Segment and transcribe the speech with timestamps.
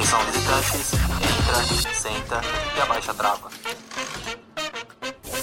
[0.00, 2.40] Atenção visitantes, entra, senta
[2.74, 3.50] e abaixa a trava.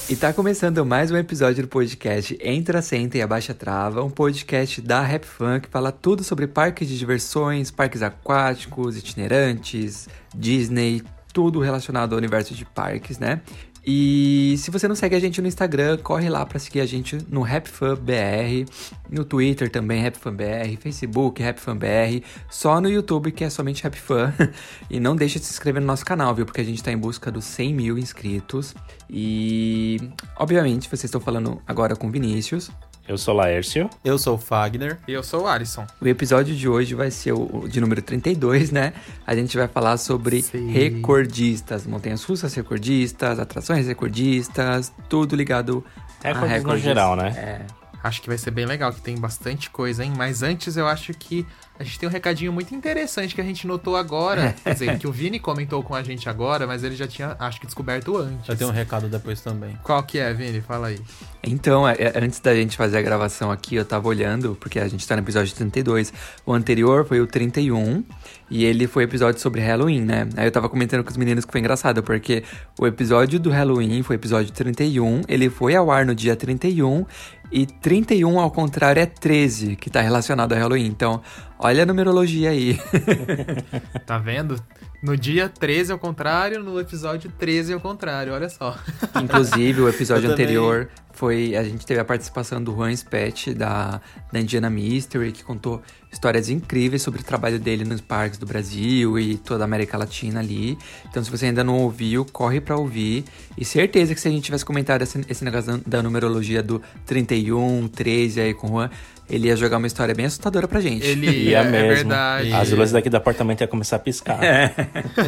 [0.10, 4.82] E tá começando mais um episódio do podcast Entra, Senta e Abaixa Trava, um podcast
[4.82, 11.60] da Rap Fun que fala tudo sobre parques de diversões, parques aquáticos, itinerantes, Disney, tudo
[11.60, 13.42] relacionado ao universo de parques, né?
[13.90, 17.17] E se você não segue a gente no Instagram, corre lá para seguir a gente
[17.30, 18.66] no RapFanBR,
[19.10, 24.34] no Twitter também RapFanBR, Facebook RapFanBR, só no YouTube que é somente RapFan.
[24.92, 26.45] e não deixe de se inscrever no nosso canal, viu?
[26.45, 28.76] Porque a gente está em busca dos 100 mil inscritos.
[29.10, 32.70] E, obviamente, vocês estão falando agora com Vinícius.
[33.08, 33.90] Eu sou Laércio.
[34.04, 34.98] Eu sou o Fagner.
[35.08, 35.88] E eu sou o Alisson.
[36.02, 38.92] O episódio de hoje vai ser o de número 32, né?
[39.26, 40.70] A gente vai falar sobre Sim.
[40.72, 45.86] recordistas, montanhas russas recordistas, atrações recordistas, tudo ligado
[46.22, 47.30] a Recordes no geral, né?
[47.38, 47.62] É.
[48.04, 50.14] Acho que vai ser bem legal, que tem bastante coisa, hein?
[50.16, 51.46] Mas antes eu acho que
[51.80, 54.55] a gente tem um recadinho muito interessante que a gente notou agora.
[54.64, 57.60] Quer dizer, que o Vini comentou com a gente agora, mas ele já tinha, acho
[57.60, 58.48] que, descoberto antes.
[58.48, 59.77] Eu tenho um recado depois também.
[59.83, 60.61] Qual que é, Vini?
[60.61, 60.99] Fala aí.
[61.43, 64.87] Então, é, é, antes da gente fazer a gravação aqui, eu tava olhando, porque a
[64.87, 66.11] gente tá no episódio 32.
[66.45, 68.04] O anterior foi o 31,
[68.49, 70.27] e ele foi episódio sobre Halloween, né?
[70.36, 72.43] Aí eu tava comentando com os meninos que foi engraçado, porque
[72.80, 77.05] o episódio do Halloween foi o episódio 31, ele foi ao ar no dia 31,
[77.52, 80.86] e 31 ao contrário é 13, que tá relacionado a Halloween.
[80.86, 81.21] Então,
[81.60, 82.80] olha a numerologia aí.
[84.06, 84.56] Tá vendo?
[85.04, 88.78] No dia 13 ao contrário, no episódio 13 ao contrário, olha só.
[89.22, 91.55] Inclusive, o episódio anterior foi.
[91.55, 94.00] A gente teve a participação do Juan Spett, da,
[94.32, 99.20] da Indiana Mystery, que contou histórias incríveis sobre o trabalho dele nos parques do Brasil
[99.20, 100.78] e toda a América Latina ali.
[101.10, 103.26] Então, se você ainda não ouviu, corre pra ouvir.
[103.58, 106.82] E certeza que se a gente tivesse comentado esse, esse negócio da, da numerologia do
[107.05, 108.89] 31, 13 aí com o Juan,
[109.30, 111.05] ele ia jogar uma história bem assustadora pra gente.
[111.05, 111.76] Ele Ia é, mesmo.
[111.76, 112.54] é verdade.
[112.54, 114.39] As luzes daqui do apartamento iam começar a piscar.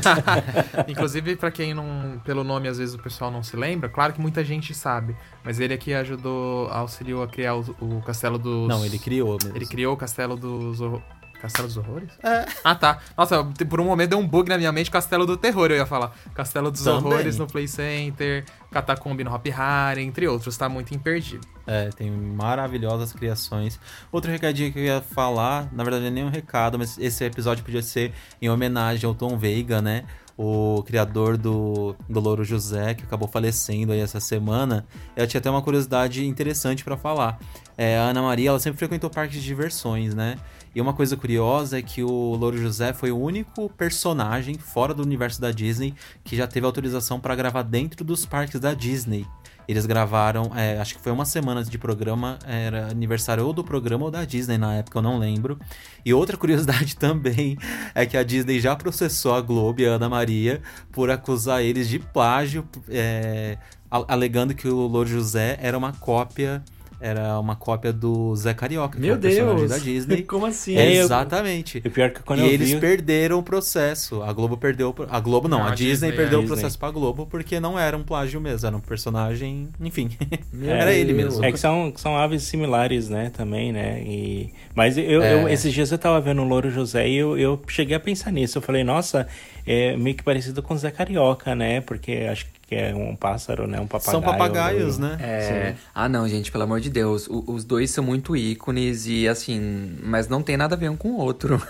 [0.87, 2.21] Inclusive, pra quem não.
[2.23, 5.15] Pelo nome, às vezes o pessoal não se lembra, claro que muita gente sabe.
[5.43, 8.67] Mas ele aqui ajudou, auxiliou a criar o, o castelo dos.
[8.67, 9.55] Não, ele criou mesmo.
[9.55, 10.81] Ele criou o castelo dos.
[11.39, 12.09] Castelo dos Horrores?
[12.21, 12.45] É.
[12.63, 12.99] Ah, tá.
[13.17, 15.85] Nossa, por um momento deu um bug na minha mente, Castelo do Terror, eu ia
[15.85, 16.13] falar.
[16.33, 17.13] Castelo dos Também.
[17.13, 21.39] Horrores no Play Center, Catacombe no Hop Harry, entre outros, tá muito imperdível.
[21.65, 23.79] É, tem maravilhosas criações.
[24.11, 27.23] Outro recadinho que eu ia falar, na verdade não é nem um recado, mas esse
[27.23, 28.11] episódio podia ser
[28.41, 30.03] em homenagem ao Tom Veiga, né?
[30.41, 34.85] O criador do, do Louro José, que acabou falecendo aí essa semana.
[35.13, 37.37] Eu tinha até uma curiosidade interessante pra falar.
[37.77, 40.37] É, a Ana Maria, ela sempre frequentou parques de diversões, né?
[40.73, 45.03] E uma coisa curiosa é que o Louro José foi o único personagem fora do
[45.03, 45.93] universo da Disney
[46.23, 49.25] que já teve autorização pra gravar dentro dos parques da Disney.
[49.69, 54.05] Eles gravaram, é, acho que foi uma semana de programa, era aniversário ou do programa
[54.05, 55.59] ou da Disney na época, eu não lembro.
[56.03, 57.55] E outra curiosidade também
[57.93, 60.59] é que a Disney já processou a Globo e a Ana Maria
[60.91, 63.59] por acusar eles de plágio, é,
[63.91, 66.63] alegando que o Louro José era uma cópia
[67.01, 69.69] era uma cópia do Zé Carioca, que Meu é o personagem Deus!
[69.71, 70.23] da Disney.
[70.27, 70.75] Como assim?
[70.75, 71.81] É, eu- Exatamente.
[71.83, 72.79] E pior que quando e eu eles vi...
[72.79, 74.21] perderam o processo.
[74.23, 74.93] A Globo perdeu.
[75.09, 76.39] A Globo não, Não, a, a Disney, Disney, perdeu é.
[76.39, 76.55] o Disney.
[76.57, 79.69] processo pra Globo porque não era um plágio mesmo, era um personagem.
[79.79, 80.09] Enfim.
[80.63, 81.43] Era ele mesmo.
[81.43, 84.01] É que são, são aves similares, né, também, né?
[84.03, 84.51] E...
[84.75, 85.33] Mas eu, É.
[85.43, 88.31] eu- esses dias eu tava vendo o Louro José e eu, eu cheguei a pensar
[88.31, 88.57] nisso.
[88.57, 89.27] Eu falei, nossa,
[89.71, 91.81] é meio que parecido com o Zé Carioca, né?
[91.81, 93.79] Porque acho que é um pássaro, né?
[93.79, 94.11] Um papagaio.
[94.11, 95.17] São papagaios, né?
[95.21, 95.75] É.
[95.93, 97.27] Ah, não, gente, pelo amor de Deus.
[97.27, 100.95] O- os dois são muito ícones e assim, mas não tem nada a ver um
[100.97, 101.61] com o outro.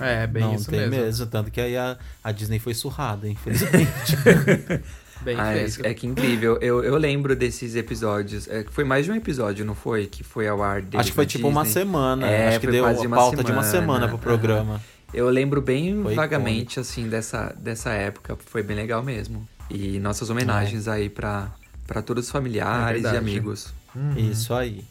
[0.00, 0.96] É, bem não isso tem mesmo.
[0.96, 1.26] mesmo.
[1.26, 4.16] Tanto que aí a, a Disney foi surrada, infelizmente.
[5.22, 5.86] Bem Ah, é, feito.
[5.86, 6.58] é que incrível.
[6.60, 8.46] Eu, eu lembro desses episódios.
[8.48, 10.06] É, que foi mais de um episódio, não foi?
[10.06, 11.80] Que foi ao ar Acho que foi tipo uma Disney.
[11.82, 12.26] semana.
[12.28, 13.80] É, Acho que deu uma pauta de uma semana.
[14.02, 14.82] semana pro programa.
[15.14, 18.36] Eu lembro bem Foi vagamente, assim, dessa, dessa época.
[18.46, 19.46] Foi bem legal mesmo.
[19.70, 21.50] E nossas homenagens aí pra,
[21.86, 23.16] pra todos os familiares e É verdade.
[23.16, 23.72] amigos.
[24.16, 24.84] Isso aí.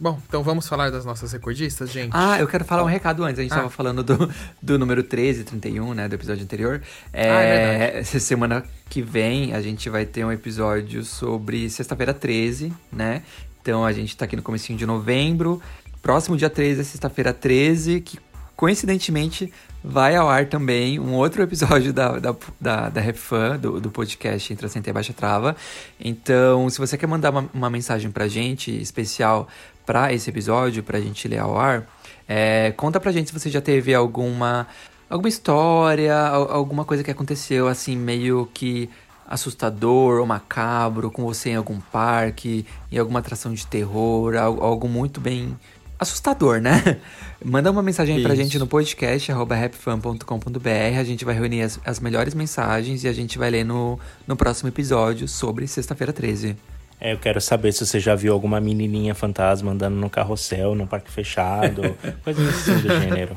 [0.00, 2.10] Bom, então vamos falar das nossas recordistas, gente?
[2.12, 3.38] Ah, eu quero falar um recado antes.
[3.38, 3.56] A gente Ah.
[3.58, 4.28] tava falando do,
[4.60, 6.08] do número 13, 31, né?
[6.08, 6.82] Do episódio anterior.
[7.12, 12.12] É, Ah, é essa semana que vem a gente vai ter um episódio sobre sexta-feira
[12.12, 13.22] 13, né?
[13.60, 15.62] Então a gente tá aqui no comecinho de novembro.
[16.02, 18.18] Próximo dia 13 é sexta-feira 13, que
[18.62, 23.90] coincidentemente vai ao ar também um outro episódio da, da, da, da Fan, do, do
[23.90, 25.56] podcast Entre a Senta e Baixa Trava.
[25.98, 29.48] Então, se você quer mandar uma, uma mensagem pra gente especial
[29.84, 31.84] pra esse episódio, pra gente ler ao ar,
[32.28, 34.68] é, conta pra gente se você já teve alguma,
[35.10, 38.88] alguma história, al- alguma coisa que aconteceu assim, meio que
[39.28, 44.88] assustador ou macabro com você em algum parque, em alguma atração de terror, al- algo
[44.88, 45.58] muito bem
[46.02, 46.98] assustador, né?
[47.44, 48.42] Manda uma mensagem aí pra Isso.
[48.42, 50.98] gente no podcast, arroba rapfan.com.br.
[50.98, 54.36] A gente vai reunir as, as melhores mensagens e a gente vai ler no, no
[54.36, 56.56] próximo episódio sobre Sexta-feira 13.
[57.00, 60.86] É, eu quero saber se você já viu alguma menininha fantasma andando no carrossel, num
[60.86, 63.36] parque fechado, coisa assim do gênero.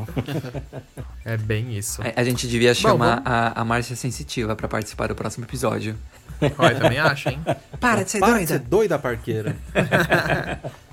[1.26, 2.00] É bem isso.
[2.04, 5.96] A, a gente devia chamar vamos- a, a Márcia Sensitiva pra participar do próximo episódio.
[6.60, 7.40] Olha, também acho, hein?
[7.80, 8.54] Para de ser Para de doida!
[8.54, 9.56] ser doida, parqueira.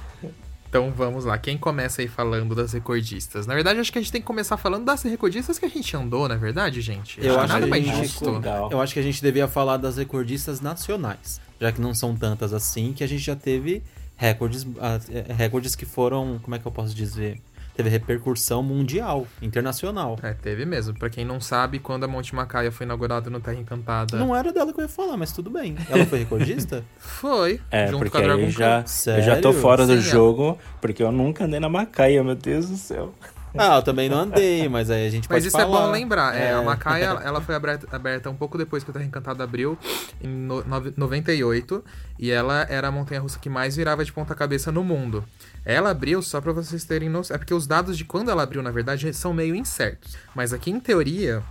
[0.73, 3.47] Então vamos lá, quem começa aí falando das recordistas?
[3.47, 5.95] Na verdade, acho que a gente tem que começar falando das recordistas que a gente
[5.95, 7.21] andou, na é verdade, gente?
[7.21, 8.41] Eu que acho nada que mais a gente justo.
[8.71, 12.55] Eu acho que a gente devia falar das recordistas nacionais, já que não são tantas
[12.55, 13.83] assim, que a gente já teve
[14.17, 17.39] recordes, ah, eh, recordes que foram, como é que eu posso dizer?
[17.75, 20.19] Teve repercussão mundial, internacional.
[20.23, 20.93] É, teve mesmo.
[20.99, 24.53] Pra quem não sabe, quando a Monte Macaia foi inaugurada no Terra Encantada, Não era
[24.53, 25.77] dela que eu ia falar, mas tudo bem.
[25.89, 26.85] Ela foi recordista?
[26.99, 28.85] foi, É, junto porque com a Dragon aí já,
[29.17, 30.03] eu já tô fora do Sim, é.
[30.03, 33.15] jogo, porque eu nunca andei na Macaia, meu Deus do céu.
[33.57, 35.79] ah, eu também não andei, mas aí a gente Mas pode isso falar.
[35.79, 36.37] é bom lembrar.
[36.37, 36.53] É, É.
[36.53, 39.79] a Macaia, ela- foi aberta, aberta um pouco depois que o Terra Encantada abriu,
[40.23, 41.83] em no, nove- 98,
[42.19, 45.25] e ela era a montanha-russa que mais virava de ponta cabeça no mundo.
[45.64, 48.62] Ela abriu, só pra vocês terem noção, é porque os dados de quando ela abriu,
[48.62, 50.17] na verdade, são meio incertos.
[50.35, 51.43] Mas aqui, em teoria,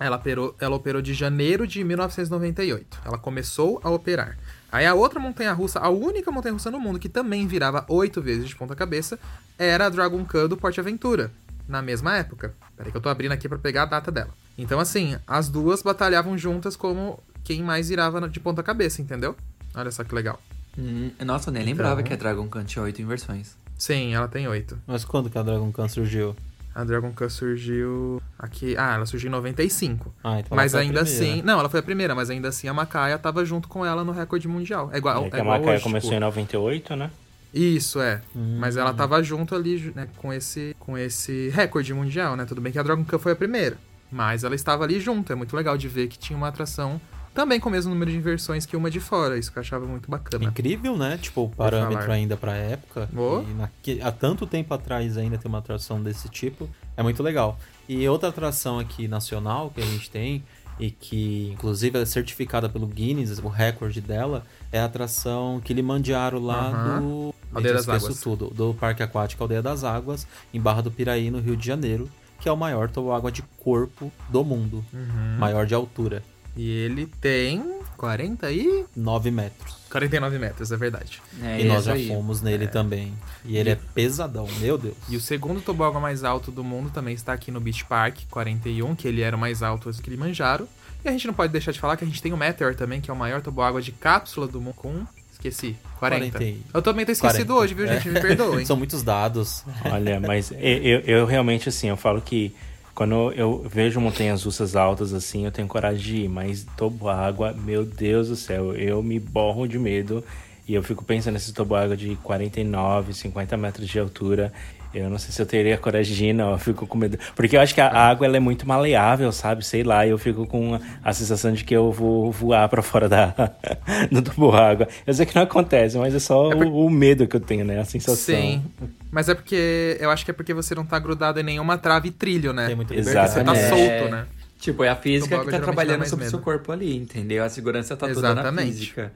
[0.00, 3.00] ela operou, ela operou de janeiro de 1998.
[3.04, 4.38] Ela começou a operar.
[4.70, 8.56] Aí a outra montanha-russa, a única montanha-russa no mundo que também virava oito vezes de
[8.56, 9.18] ponta cabeça,
[9.58, 11.30] era a Dragon Khan do Porte Aventura,
[11.68, 12.54] na mesma época.
[12.74, 14.30] Peraí que eu tô abrindo aqui pra pegar a data dela.
[14.56, 19.36] Então assim, as duas batalhavam juntas como quem mais virava de ponta cabeça, entendeu?
[19.74, 20.40] Olha só que legal.
[20.78, 23.56] Hum, nossa, eu nem lembrava Então- que a Dragon Khan tinha oito inversões.
[23.76, 24.78] Sim, ela tem oito.
[24.86, 26.34] Mas quando que a Dragon Khan surgiu?
[26.74, 28.74] A Dragon Khan surgiu aqui.
[28.78, 30.14] Ah, ela surgiu em 95.
[30.24, 31.42] Ah, então mas ela foi a ainda assim.
[31.42, 34.12] Não, ela foi a primeira, mas ainda assim a Macaia tava junto com ela no
[34.12, 34.88] recorde mundial.
[34.92, 37.10] É igual, É é a Macaia hoje, começou tipo, em 98, né?
[37.52, 38.22] Isso, é.
[38.34, 38.56] Hum.
[38.58, 42.46] Mas ela tava junto ali né, com, esse, com esse recorde mundial, né?
[42.46, 43.76] Tudo bem que a Dragon Khan foi a primeira.
[44.10, 45.30] Mas ela estava ali junto.
[45.30, 46.98] É muito legal de ver que tinha uma atração
[47.34, 49.38] também com o mesmo número de inversões que uma de fora.
[49.38, 50.44] Isso que eu achava muito bacana.
[50.44, 51.18] Incrível, né?
[51.20, 53.08] Tipo, o parâmetro ainda pra época.
[53.16, 53.42] Oh.
[53.48, 56.68] E naque- há tanto tempo atrás ainda ter uma atração desse tipo.
[56.96, 57.58] É muito legal.
[57.88, 60.42] E outra atração aqui nacional que a gente tem,
[60.78, 66.68] e que inclusive é certificada pelo Guinness, o recorde dela, é a atração Kilimanjaro lá
[66.68, 67.00] Aham.
[67.00, 67.34] do.
[67.54, 68.20] Aldeia das Águas.
[68.20, 68.46] tudo.
[68.54, 72.08] Do Parque Aquático Aldeia das Águas, em Barra do Piraí, no Rio de Janeiro,
[72.40, 74.82] que é o maior toboágua de corpo do mundo.
[74.92, 75.36] Uhum.
[75.38, 76.22] Maior de altura.
[76.56, 77.62] E ele tem
[77.96, 78.84] 40 e...
[78.96, 79.76] 9 metros.
[79.90, 81.22] 49 metros, é verdade.
[81.42, 82.08] É, e nós já aí.
[82.08, 83.12] fomos nele também.
[83.44, 84.96] E ele é pesadão, meu Deus.
[85.08, 88.94] E o segundo toboágua mais alto do mundo também está aqui no Beach Park 41,
[88.94, 90.66] que ele era o mais alto do Kilimanjaro.
[91.04, 93.00] E a gente não pode deixar de falar que a gente tem o Meteor também,
[93.00, 95.04] que é o maior toboágua de cápsula do mundo com...
[95.32, 95.76] Esqueci.
[95.98, 96.38] 40.
[96.38, 97.54] 40 e- Eu também tô esquecido 40.
[97.54, 98.08] hoje, viu, gente?
[98.08, 98.64] Me perdoem.
[98.66, 99.64] São muitos dados.
[99.84, 102.54] Olha, mas eu, eu, eu realmente, assim, eu falo que
[102.94, 107.84] quando eu vejo montanhas russas altas assim, eu tenho coragem de ir, mas toboágua, meu
[107.84, 110.22] Deus do céu, eu me borro de medo.
[110.68, 114.52] E eu fico pensando nesse toboágua de 49, 50 metros de altura.
[114.94, 116.52] Eu não sei se eu teria coragem de ir, não.
[116.52, 117.18] Eu fico com medo.
[117.34, 119.64] Porque eu acho que a água ela é muito maleável, sabe?
[119.64, 120.06] Sei lá.
[120.06, 123.34] Eu fico com a sensação de que eu vou voar para fora da
[124.12, 124.86] do tubo água.
[125.06, 126.66] Eu sei que não acontece, mas é só é por...
[126.66, 127.80] o, o, medo que eu tenho, né?
[127.80, 128.16] A sensação.
[128.16, 128.62] Sim.
[129.10, 129.96] Mas é porque.
[130.00, 132.66] Eu acho que é porque você não tá grudado em nenhuma trave e trilho, né?
[132.66, 133.60] Tem muito Exatamente.
[133.60, 134.26] Você tá solto, né?
[134.58, 137.42] Tipo, é a física que tá trabalhando sobre o seu corpo ali, entendeu?
[137.42, 138.36] A segurança tá Exatamente.
[138.36, 139.12] toda na física.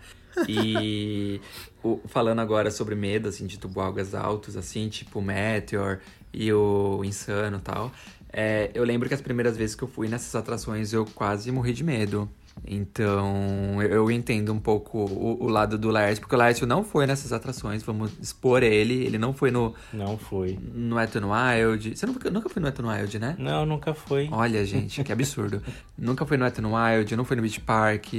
[0.49, 1.40] E
[1.83, 5.99] o, falando agora sobre medo, assim, de tuboáguas altos, assim, tipo o Meteor
[6.33, 7.93] e o Insano e tal.
[8.33, 11.73] É, eu lembro que as primeiras vezes que eu fui nessas atrações eu quase morri
[11.73, 12.28] de medo.
[12.66, 17.07] Então, eu entendo um pouco o, o lado do Laércio, porque o Laércio não foi
[17.07, 19.05] nessas atrações, vamos expor ele.
[19.05, 19.75] Ele não foi no.
[19.93, 20.59] Não foi.
[20.75, 21.97] No Eton Wild.
[21.97, 23.37] Você nunca, nunca foi no Eton Wild, né?
[23.38, 24.28] Não, nunca foi.
[24.33, 25.62] Olha, gente, que absurdo.
[25.99, 28.14] nunca foi no Eton Wild, não foi no Beach Park.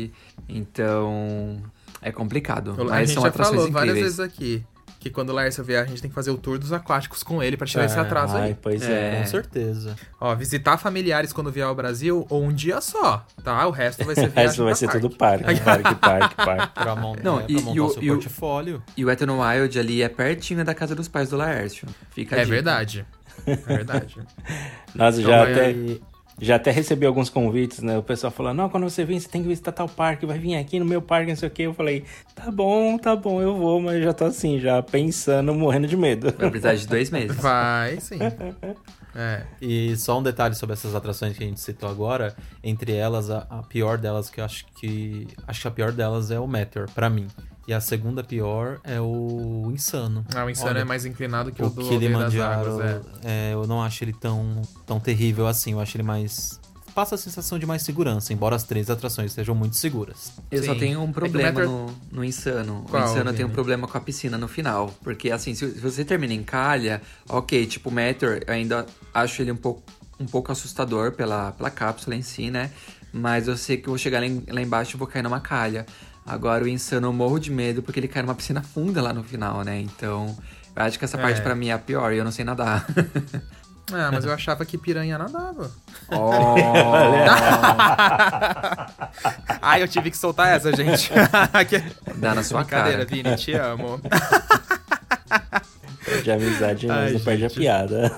[0.47, 1.61] Então,
[2.01, 2.75] é complicado.
[2.79, 3.73] A mas gente são já falou incríveis.
[3.73, 4.65] várias vezes aqui
[4.99, 7.41] que quando o Laércio vier, a gente tem que fazer o tour dos aquáticos com
[7.41, 8.57] ele para tirar é, esse atraso ai, aí.
[8.59, 9.15] Pois é.
[9.15, 9.19] é.
[9.19, 9.95] com certeza.
[10.19, 13.65] Ó, visitar familiares quando vier ao Brasil, ou um dia só, tá?
[13.67, 15.43] O resto vai ser O resto vai ser tudo parque.
[15.61, 16.73] parque, parque, parque.
[16.75, 18.83] pra, mon Não, é, e, pra montar e o, seu e portfólio.
[18.95, 21.87] E o Ethan Wild ali é pertinho da casa dos pais do Laércio.
[22.11, 23.05] Fica É verdade.
[23.45, 24.17] É verdade.
[24.95, 25.65] Nossa, então, já até...
[25.67, 26.01] Aí...
[26.39, 27.97] Já até recebi alguns convites, né?
[27.97, 30.55] O pessoal falando, não, quando você vem, você tem que visitar tal parque, vai vir
[30.55, 31.63] aqui no meu parque, não sei o quê.
[31.63, 32.03] Eu falei,
[32.35, 36.31] tá bom, tá bom, eu vou, mas já tô assim, já pensando, morrendo de medo.
[36.37, 37.35] Vai precisar de dois meses.
[37.35, 38.19] Vai, sim.
[39.19, 39.41] É.
[39.59, 43.47] E só um detalhe sobre essas atrações que a gente citou agora, entre elas, a,
[43.49, 45.27] a pior delas, que eu acho que.
[45.47, 47.25] Acho que a pior delas é o Meteor, para mim.
[47.67, 50.25] E a segunda pior é o Insano.
[50.33, 52.81] Ah, o Insano Olha, é mais inclinado que o, o do Kilimanjaro.
[52.81, 53.01] É.
[53.25, 55.73] É, eu não acho ele tão, tão terrível assim.
[55.73, 56.59] Eu acho ele mais
[56.97, 60.33] passa a sensação de mais segurança, embora as três atrações sejam muito seguras.
[60.49, 60.65] Eu Sim.
[60.65, 62.83] só tenho um é problema é no, no Insano.
[62.89, 64.91] Qual, o Insano tem um problema com a piscina no final.
[65.03, 68.83] Porque, assim, se, se você termina em calha, ok, tipo, o Meteor, eu ainda
[69.13, 69.83] acho ele um pouco,
[70.19, 72.71] um pouco assustador pela, pela cápsula em si, né?
[73.13, 75.39] Mas eu sei que eu vou chegar lá, em, lá embaixo e vou cair numa
[75.39, 75.85] calha.
[76.27, 79.23] Agora o Insano eu morro de medo porque ele cai numa piscina funda lá no
[79.23, 79.79] final, né?
[79.79, 80.37] Então,
[80.75, 81.43] eu acho que essa parte é.
[81.43, 82.85] para mim é a pior e eu não sei nadar.
[83.93, 85.71] Ah, mas eu achava que piranha nadava.
[86.09, 86.31] Oh.
[89.61, 91.09] Ai, eu tive que soltar essa, gente.
[92.17, 93.05] Dá na sua cara.
[93.05, 94.01] Vini, te amo.
[96.07, 98.11] Perde a amizade, mas Ai, não perde a piada.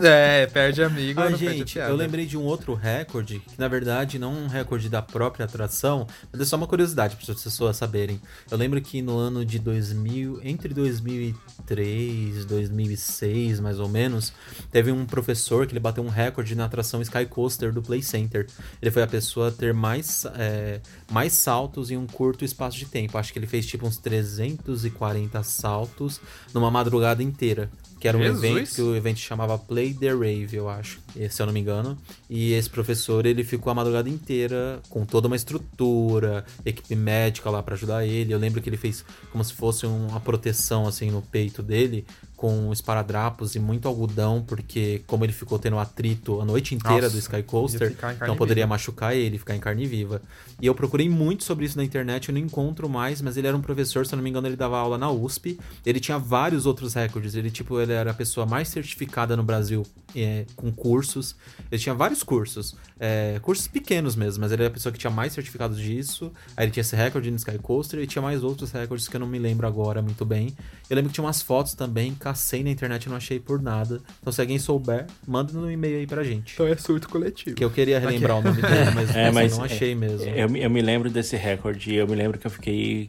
[0.00, 1.90] É, perde amigo, Ai, não gente, perde a piada.
[1.90, 5.44] eu lembrei de um outro recorde, que na verdade não é um recorde da própria
[5.44, 8.20] atração, mas é só uma curiosidade para as pessoas saberem.
[8.50, 14.32] Eu lembro que no ano de 2000, entre 2003 2006, mais ou menos,
[14.70, 18.46] teve um professor que ele bateu um recorde na atração Sky Coaster do Play Center.
[18.80, 20.80] Ele foi a pessoa a ter mais, é,
[21.10, 23.18] mais saltos em um curto espaço de tempo.
[23.18, 26.20] Acho que ele fez tipo uns 340 saltos
[26.54, 27.70] numa madrugada temporada inteira.
[28.00, 28.44] Que era um Jesus.
[28.44, 31.96] evento que o evento chamava Play the Rave, eu acho, se eu não me engano.
[32.28, 37.62] E esse professor, ele ficou a madrugada inteira com toda uma estrutura, equipe médica lá
[37.62, 38.32] para ajudar ele.
[38.32, 42.04] Eu lembro que ele fez como se fosse uma proteção assim no peito dele,
[42.38, 47.16] com esparadrapos e muito algodão, porque como ele ficou tendo atrito a noite inteira Nossa,
[47.16, 48.74] do Sky Coaster, então poderia viva.
[48.74, 50.22] machucar ele, ficar em carne viva.
[50.62, 53.56] E eu procurei muito sobre isso na internet, eu não encontro mais, mas ele era
[53.56, 55.58] um professor, se eu não me engano, ele dava aula na USP.
[55.84, 59.84] Ele tinha vários outros recordes, ele tipo, ele era a pessoa mais certificada no Brasil
[60.14, 61.36] é, com cursos.
[61.70, 65.10] Ele tinha vários cursos, é, cursos pequenos mesmo, mas ele era a pessoa que tinha
[65.10, 66.32] mais certificados disso.
[66.56, 69.20] Aí ele tinha esse recorde no Sky Coaster e tinha mais outros recordes que eu
[69.20, 70.56] não me lembro agora muito bem.
[70.90, 74.00] Eu lembro que tinha umas fotos também, cacei na internet e não achei por nada.
[74.20, 76.54] Então se alguém souber, manda no e-mail aí pra gente.
[76.54, 77.54] Então é surto coletivo.
[77.54, 78.50] Que eu queria relembrar okay.
[78.50, 80.28] o nome dele, mas, é, mas não achei mesmo.
[80.28, 83.06] Eu, eu me lembro desse recorde e eu me lembro que eu fiquei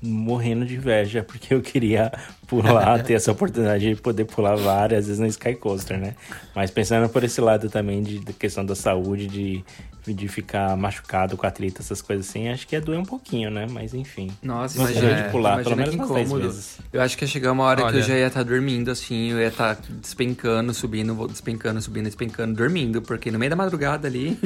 [0.00, 2.12] morrendo de inveja, porque eu queria
[2.46, 6.14] pular, ter essa oportunidade de poder pular várias vezes no Sky Coaster, né?
[6.54, 9.64] Mas pensando por esse lado também de, de questão da saúde, de
[10.14, 13.66] de ficar machucado com atrito, essas coisas assim, acho que ia doer um pouquinho, né?
[13.70, 14.30] Mas enfim.
[14.42, 16.78] Nossa, imagina de pular, pelo menos umas 10 vezes.
[16.92, 17.92] Eu acho que ia chegar uma hora Olha.
[17.92, 21.80] que eu já ia estar tá dormindo, assim, eu ia estar tá despencando, subindo, despencando,
[21.80, 24.38] subindo, despencando, dormindo, porque no meio da madrugada ali.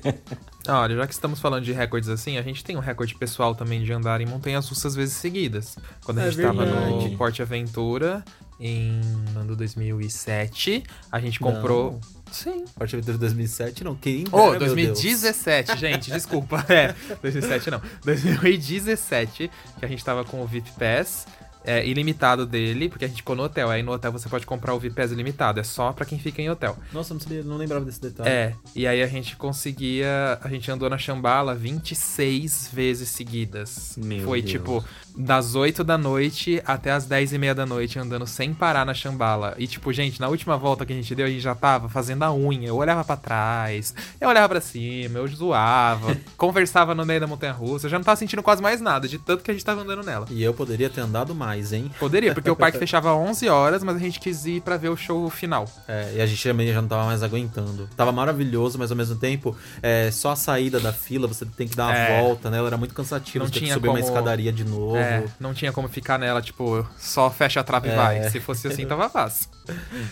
[0.68, 3.82] Olha, já que estamos falando de recordes assim, a gente tem um recorde pessoal também
[3.82, 5.76] de andar em montanhas russas vezes seguidas.
[6.04, 8.24] Quando a é gente estava no Porte Aventura,
[8.58, 9.00] em
[9.34, 11.92] ano 2007, a gente comprou.
[11.92, 12.15] Não.
[12.30, 12.64] Sim.
[12.74, 13.94] Porte Aventura 2007, não.
[13.94, 16.64] Quem Oh, 2017, gente, desculpa.
[16.68, 17.80] É, 2007 não.
[18.04, 21.26] 2017, que a gente tava com o VIP Pass.
[21.66, 23.68] É, ilimitado dele, porque a gente ficou no hotel.
[23.68, 25.60] Aí no hotel você pode comprar o VIP ilimitado.
[25.60, 26.78] É só pra quem fica em hotel.
[26.92, 28.30] Nossa, não, sabia, não lembrava desse detalhe.
[28.30, 30.38] É, e aí a gente conseguia.
[30.42, 33.96] A gente andou na Chambala 26 vezes seguidas.
[33.96, 34.52] Meu Foi Deus.
[34.52, 34.84] tipo,
[35.16, 38.92] das 8 da noite até as 10 e meia da noite, andando sem parar na
[38.92, 39.54] Chambala.
[39.58, 42.22] E tipo, gente, na última volta que a gente deu, a gente já tava fazendo
[42.22, 42.68] a unha.
[42.68, 47.52] Eu olhava pra trás, eu olhava pra cima, eu zoava, conversava no meio da montanha
[47.52, 47.86] russa.
[47.86, 50.04] Eu já não tava sentindo quase mais nada, de tanto que a gente tava andando
[50.04, 50.26] nela.
[50.30, 51.90] E eu poderia ter andado mais, hein?
[51.98, 54.96] Poderia, porque o parque fechava 11 horas, mas a gente quis ir pra ver o
[54.96, 55.66] show final.
[55.88, 57.88] É, e a gente também já não tava mais aguentando.
[57.96, 61.76] Tava maravilhoso, mas ao mesmo tempo, é, só a saída da fila, você tem que
[61.76, 62.20] dar uma É.
[62.22, 62.58] volta, né?
[62.58, 64.96] Ela era muito cansativa, Não você tem que tinha subir uma como- escadaria de novo.
[64.96, 67.96] É, não tinha como ficar nela, tipo, só fecha a trave e É.
[67.96, 68.30] vai.
[68.30, 69.48] Se fosse assim, tava fácil.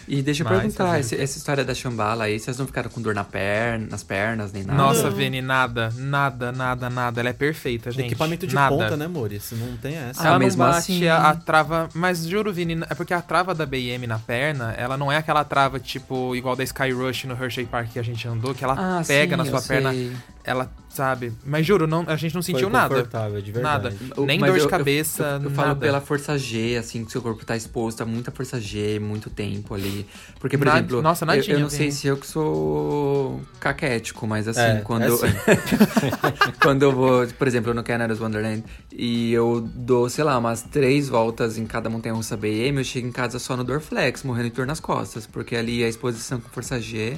[0.09, 3.01] E deixa eu Mas, perguntar, esse- essa história da chambala aí, vocês não ficaram com
[3.01, 4.77] dor na perna, nas pernas, nem nada?
[4.79, 7.21] Nossa, Vini, nada, nada, nada, nada.
[7.21, 8.07] Ela é perfeita, gente.
[8.07, 8.75] Equipamento de nada.
[8.77, 9.57] ponta, né, Maurício?
[9.57, 10.23] Não tem essa.
[10.23, 11.89] Ah, Ela não mesmo bate assim- a, a trava.
[11.95, 15.45] Mas juro, Vini, é porque a trava da BM na perna, ela não é aquela
[15.45, 18.75] trava, tipo, igual da Sky Rush no Hershey Park que a gente andou, que ela
[19.01, 19.93] Ah, pega sim, na sua perna.
[19.93, 20.13] sei.
[20.47, 21.33] Ela, sabe?
[21.43, 22.95] Mas juro, não, a gente não Foi sentiu nada.
[22.97, 23.85] confortável, de verdade.
[23.85, 23.97] Nada.
[24.21, 25.81] O- Nem mas dor de eu- eu- cabeça, Eu, eu falo nada.
[25.81, 29.73] pela força G, assim, que seu corpo tá exposto a muita força G, muito tempo
[29.75, 30.07] ali.
[30.39, 34.27] Porque, por Nad- exemplo, nossa, eu, nadinha, eu não sei se eu que sou caquético,
[34.27, 35.27] mas assim, É, quando, é eu- sim.
[36.61, 41.09] quando eu vou, por exemplo, no Canada's Wonderland e eu dou, sei lá, umas três
[41.09, 44.67] voltas em cada montanha-russa BM, eu chego em casa só no Dorflex, morrendo de dor
[44.67, 47.17] nas costas, porque ali a exposição com força G...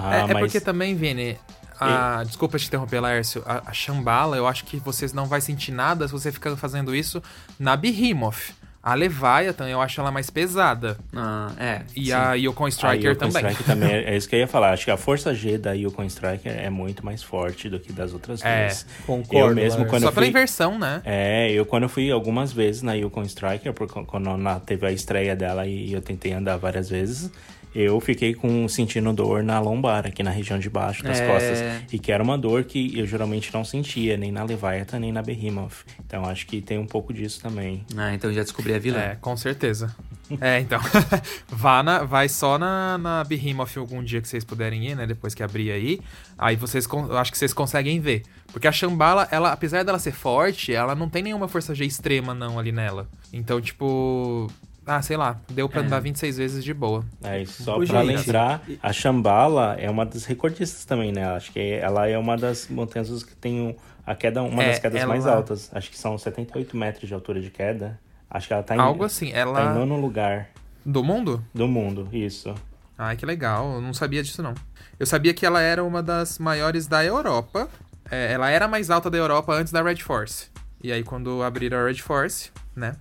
[0.00, 1.36] Ah, é, é mas porque também, Vini.
[1.80, 3.42] A, Desculpa te interromper, Laércio.
[3.46, 6.94] A, a Shambhala, eu acho que vocês não vai sentir nada se você ficar fazendo
[6.94, 7.22] isso
[7.58, 8.52] na Behemoth.
[8.80, 10.96] A Leviathan, eu acho ela mais pesada.
[11.14, 12.12] Ah, é, E sim.
[12.12, 13.42] a Yukon a Striker Yukon também.
[13.50, 14.72] Striker também é, é isso que eu ia falar.
[14.72, 18.12] Acho que a força G da Yukon Striker é muito mais forte do que das
[18.14, 18.86] outras É, duas.
[19.04, 21.02] concordo, Eu mesmo quando Só eu pela fui, inversão, né?
[21.04, 24.92] É, eu quando eu fui algumas vezes na Yukon Striker, porque quando na- teve a
[24.92, 27.30] estreia dela e eu tentei andar várias vezes,
[27.74, 31.26] eu fiquei com sentindo dor na lombar, aqui na região de baixo das É.
[31.26, 31.92] costas.
[31.92, 35.22] E que era uma dor que eu geralmente não sentia, nem na Leviathan, nem na
[35.22, 35.84] Behemoth.
[36.04, 37.84] Então acho que tem um pouco disso também.
[37.96, 38.98] Ah, então já descobri a vilã.
[38.98, 39.94] É, com certeza.
[40.40, 40.78] É, então.
[41.48, 45.06] Vá na, vai só na, na Behemoth algum dia que vocês puderem ir, né?
[45.06, 46.00] Depois que abrir aí.
[46.36, 46.86] Aí vocês.
[47.18, 48.22] acho que vocês conseguem ver.
[48.52, 52.34] Porque a Shambhala, ela, apesar dela ser forte, ela não tem nenhuma força G extrema,
[52.34, 53.08] não, ali nela.
[53.32, 54.50] Então, tipo.
[54.90, 55.38] Ah, sei lá.
[55.50, 57.04] Deu pra andar 26 vezes de boa.
[57.22, 61.26] É, e só Ô, pra gente, lembrar, a Shambhala é uma das recordistas também, né?
[61.26, 64.98] Acho que ela é uma das montanhas que tem a queda, uma É, das quedas
[65.02, 65.68] ela- mais altas.
[65.74, 68.00] Acho que são 78 metros de altura de queda.
[68.30, 69.26] Acho que ela tá em, Algo assim.
[69.30, 69.74] tá em Ela.
[69.74, 70.48] nono lugar
[70.86, 71.44] Do mundo?
[71.54, 72.54] do mundo, isso.
[72.96, 73.74] Ai, que legal.
[73.74, 74.54] Eu não sabia disso, não.
[74.98, 77.68] Eu sabia que ela era uma das maiores da Europa.
[78.10, 80.46] É, ela era a mais alta da Europa antes da Red Force.
[80.82, 82.96] E aí, quando abriram a Red Force, né?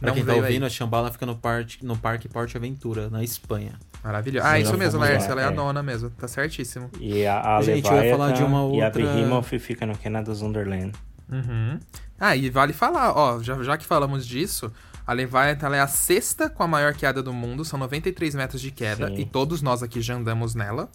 [0.00, 0.50] Pra quem tá veio aí.
[0.50, 3.72] ouvindo, a Shambhala fica no, parque no Parque Porte Aventura, na Espanha.
[4.04, 4.46] Maravilhoso.
[4.46, 5.30] Ah, isso mesmo, Laércio.
[5.30, 5.54] Ela é a é.
[5.54, 6.10] nona mesmo.
[6.10, 6.90] Tá certíssimo.
[7.00, 9.96] E a, a Gente, eu ia falar de uma e a outra- Behemoth fica no
[9.96, 10.92] Canada's Wonderland.
[11.30, 11.78] Uhum.
[12.18, 14.72] Ah, e vale falar, ó, já, já que falamos disso,
[15.06, 18.60] a Leviathan ela é a sexta com a maior queda do mundo, são 93 metros
[18.60, 19.20] de queda, Sim.
[19.20, 20.88] e todos nós aqui já andamos nela.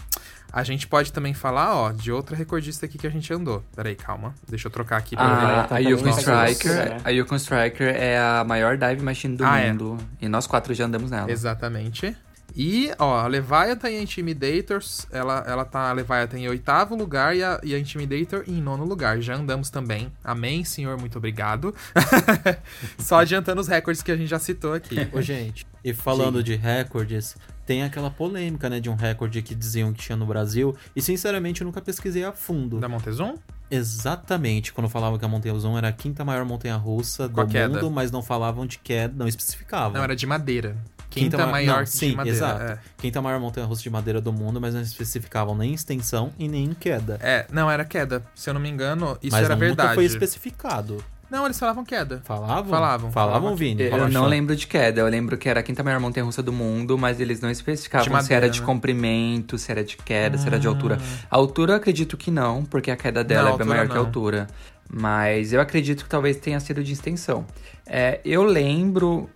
[0.53, 3.63] A gente pode também falar, ó, de outra recordista aqui que a gente andou.
[3.75, 4.35] Peraí, calma.
[4.49, 5.73] Deixa eu trocar aqui pra A, ver.
[5.75, 9.69] a Yukon Striker, a Yukon Striker é a maior dive machine do Ah, é.
[9.71, 9.97] mundo.
[10.21, 11.31] E nós quatro já andamos nela.
[11.31, 12.15] Exatamente.
[12.53, 17.33] E, ó, a Leviathan e a Intimidators, ela, ela tá a Leviathan em oitavo lugar
[17.33, 19.21] e a, e a Intimidator em nono lugar.
[19.21, 20.11] Já andamos também.
[20.21, 21.73] Amém, senhor, muito obrigado.
[22.99, 25.07] Só adiantando os recordes que a gente já citou aqui.
[25.13, 27.37] Ô, gente, e falando de recordes,
[27.71, 31.61] tem aquela polêmica, né, de um recorde que diziam que tinha no Brasil, e sinceramente
[31.61, 32.81] eu nunca pesquisei a fundo.
[32.81, 33.35] Da Montezum?
[33.69, 37.57] Exatamente, quando falavam que a Montanha Zoom era a quinta maior montanha russa Com do
[37.57, 39.93] mundo, mas não falavam de queda, não especificavam.
[39.93, 40.75] Não, era de madeira.
[41.09, 42.37] Quinta, ma- maior não, de sim, madeira.
[42.37, 42.61] exato.
[42.61, 42.79] É.
[42.97, 46.73] Quinta maior montanha russa de madeira do mundo, mas não especificavam nem extensão e nem
[46.73, 47.19] queda.
[47.21, 48.21] É, não, era queda.
[48.35, 49.95] Se eu não me engano, isso mas era nunca verdade.
[49.95, 51.01] foi especificado.
[51.31, 52.21] Não, eles falavam queda.
[52.25, 52.47] Falavam?
[52.47, 53.55] Falavam, Falavam, falavam.
[53.55, 53.83] Vini.
[53.83, 56.51] Eu não lembro de queda, eu lembro que era a quinta maior montanha russa do
[56.51, 58.65] mundo, mas eles não especificavam De se madeira, era de né?
[58.65, 60.97] comprimento, se era de queda, se era de altura.
[61.29, 63.93] A altura eu acredito que não, porque a queda dela Não, é bem maior que
[63.93, 64.01] a não.
[64.05, 64.47] altura.
[64.93, 67.45] Mas eu acredito que talvez tenha sido de extensão.
[67.87, 69.29] É, eu lembro,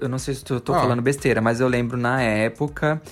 [0.00, 0.78] eu não sei se eu tô Ó.
[0.78, 3.02] falando besteira, mas eu lembro na época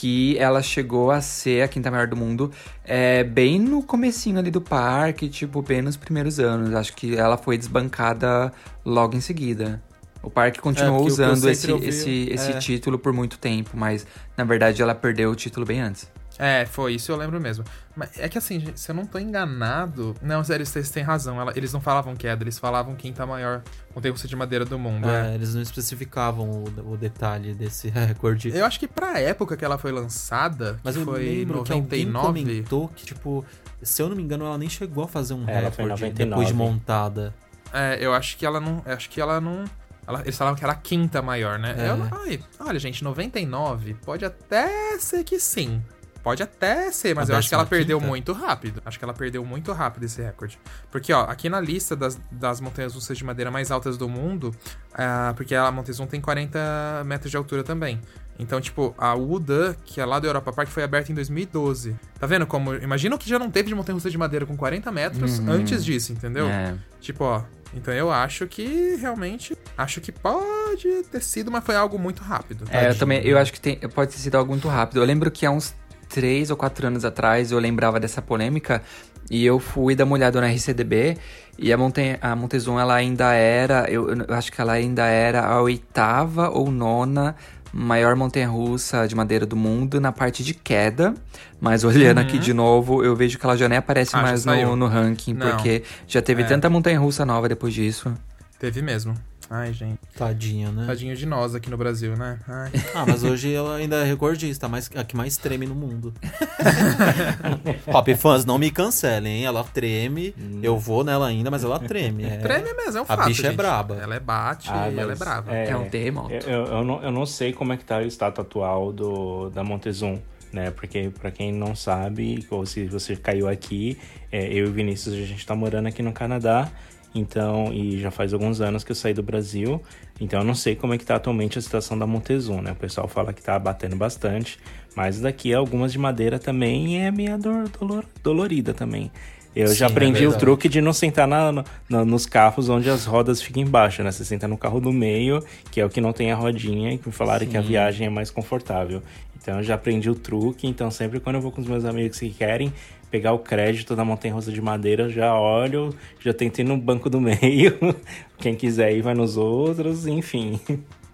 [0.00, 2.52] que ela chegou a ser a quinta maior do mundo
[2.84, 6.72] é, bem no comecinho ali do parque, tipo, bem nos primeiros anos.
[6.72, 8.52] Acho que ela foi desbancada
[8.84, 9.82] logo em seguida.
[10.22, 12.58] O parque continuou eu usando esse, esse, esse é.
[12.58, 14.06] título por muito tempo, mas
[14.36, 16.08] na verdade ela perdeu o título bem antes.
[16.38, 17.64] É, foi isso, eu lembro mesmo.
[17.96, 20.14] Mas é que assim, gente, se eu não tô enganado.
[20.22, 21.40] Não, sério, vocês têm razão.
[21.40, 23.60] ela- Eles não falavam queda, eles falavam quinta maior
[23.94, 25.08] montanha russa de madeira do mundo.
[25.08, 25.34] É, é.
[25.34, 28.50] eles não especificavam o, o detalhe desse recorde.
[28.56, 31.72] Eu acho que pra época que ela foi lançada, Mas que eu foi lembro que
[31.72, 32.26] alguém 99.
[32.26, 33.44] comentou que, tipo,
[33.82, 36.24] se eu não me engano, ela nem chegou a fazer um É, recorde 99.
[36.30, 37.34] depois de montada.
[37.72, 38.80] É, eu acho que ela não.
[38.86, 39.64] eu Acho que ela não.
[40.06, 41.74] ela- eles falavam que era a quinta maior, né?
[41.76, 41.90] É.
[41.90, 45.82] Eu ai, olha, gente, 99 pode até ser que sim.
[46.28, 48.08] Pode até ser, mas A eu acho que ela perdeu quinta?
[48.10, 48.82] muito rápido.
[48.84, 50.58] Acho que ela perdeu muito rápido esse recorde.
[50.90, 54.54] Porque, ó, aqui na lista das, das montanhas russas de madeira mais altas do mundo,
[54.92, 57.98] ah, porque a Montezum tem 40 metros de altura também.
[58.38, 61.96] Então, tipo, a UDA, que é lá do Europa Park, foi aberta em 2012.
[62.20, 62.74] Tá vendo como...
[62.74, 65.50] Imagina o que já não teve de montanha russa de madeira com 40 metros Uhum.
[65.52, 66.46] antes disso, entendeu?
[66.46, 66.74] É.
[67.00, 67.42] Tipo, ó.
[67.74, 69.56] Então eu acho que realmente.
[69.76, 72.64] Acho que pode ter sido, mas foi algo muito rápido.
[72.70, 74.98] É, eu também, eu acho que tem, pode ter sido algo muito rápido.
[75.00, 75.74] Eu lembro que há uns
[76.18, 78.82] três ou quatro anos atrás eu lembrava dessa polêmica
[79.30, 81.16] e eu fui dar uma olhada na RCDB
[81.56, 85.46] e a, Monte, a Montezum ela ainda era, eu, eu acho que ela ainda era
[85.46, 87.36] a oitava ou nona
[87.72, 91.14] maior montanha-russa de madeira do mundo na parte de queda,
[91.60, 94.20] mas olhando aqui de novo, eu vejo que ela já nem aparece Uhum.
[94.20, 95.46] Ah, mais no, no ranking, Não.
[95.50, 96.46] porque já teve É.
[96.46, 98.12] tanta montanha-russa nova depois disso.
[98.58, 99.14] Teve mesmo.
[99.50, 99.98] Ai, gente.
[100.16, 100.84] Tadinha, né?
[100.86, 102.38] Tadinho de nós aqui no Brasil, né?
[102.46, 102.70] Ai.
[102.94, 106.12] Ah, mas hoje ela ainda é recordista, mais, a que mais treme no mundo.
[107.86, 109.44] Hop fãs, não me cancelem, hein?
[109.46, 112.24] Ela treme, eu vou nela ainda, mas ela treme.
[112.24, 112.36] É...
[112.38, 113.26] Treme mesmo, é um A fato.
[113.28, 113.56] bicha é gente.
[113.56, 113.94] braba.
[113.96, 115.52] Ela é bate Ah, e ela é mas brava.
[115.54, 116.32] É um terremoto.
[116.34, 119.48] Eu, eu, eu não, eu não sei como é que tá o status atual do,
[119.50, 120.18] da Montezum,
[120.52, 120.70] né?
[120.70, 123.98] Porque pra quem não sabe, ou se você caiu aqui,
[124.32, 126.68] é, eu e o Vinícius, a gente tá morando aqui no Canadá.
[127.14, 129.82] Então, e já faz alguns anos que eu saí do Brasil.
[130.20, 132.72] Então eu não sei como é que tá atualmente a situação da Montezum, né?
[132.72, 134.58] O pessoal fala que tá batendo bastante.
[134.94, 139.10] Mas daqui algumas de madeira também é meio dolor- dolorida também.
[139.56, 140.40] Eu Sim, já é aprendi o verdade.
[140.40, 144.10] truque de não sentar na, na- nos carros onde as rodas ficam embaixo, né?
[144.12, 147.00] Você senta no carro do meio, que é o que não tem a rodinha, e
[147.04, 149.02] me falaram que a viagem é mais confortável.
[149.40, 152.18] Então eu já aprendi o truque, então sempre quando eu vou com os meus amigos
[152.18, 152.72] que querem
[153.10, 157.18] pegar o crédito da montanha russa de madeira, já olho, já tentei no banco do
[157.20, 157.78] meio.
[158.38, 160.60] Quem quiser ir vai nos outros, enfim.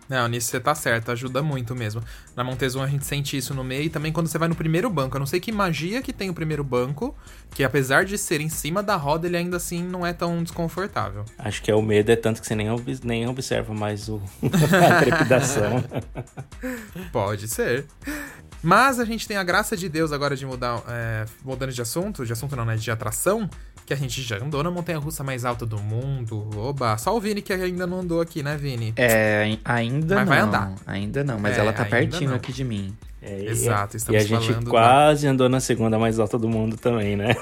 [0.08, 2.02] Não, nisso você tá certo, ajuda muito mesmo.
[2.36, 4.90] Na Montezum a gente sente isso no meio e também quando você vai no primeiro
[4.90, 5.16] banco.
[5.16, 7.16] Eu não sei que magia que tem o primeiro banco,
[7.52, 11.24] que apesar de ser em cima da roda, ele ainda assim não é tão desconfortável.
[11.38, 14.20] Acho que é o medo, é tanto que você nem, ob- nem observa mais o,
[14.44, 15.82] a trepidação.
[17.12, 17.86] Pode ser.
[18.62, 22.24] Mas a gente tem a graça de Deus agora de mudar, é, mudando de assunto,
[22.24, 22.76] de assunto não, né?
[22.76, 23.48] De atração,
[23.86, 26.48] que a gente já andou na montanha russa mais alta do mundo.
[26.56, 26.96] Oba!
[26.96, 28.92] Só o Vini que ainda não andou aqui, né, Vini?
[28.96, 30.28] É, ainda Mas não.
[30.34, 30.74] vai andar.
[30.86, 32.36] Ainda não, mas É, ela tá pertinho não.
[32.36, 32.96] aqui de mim.
[33.26, 36.36] É, e- Exato, E estamos a gente falando da- quase andou na segunda mais alta
[36.38, 37.34] do mundo também, né?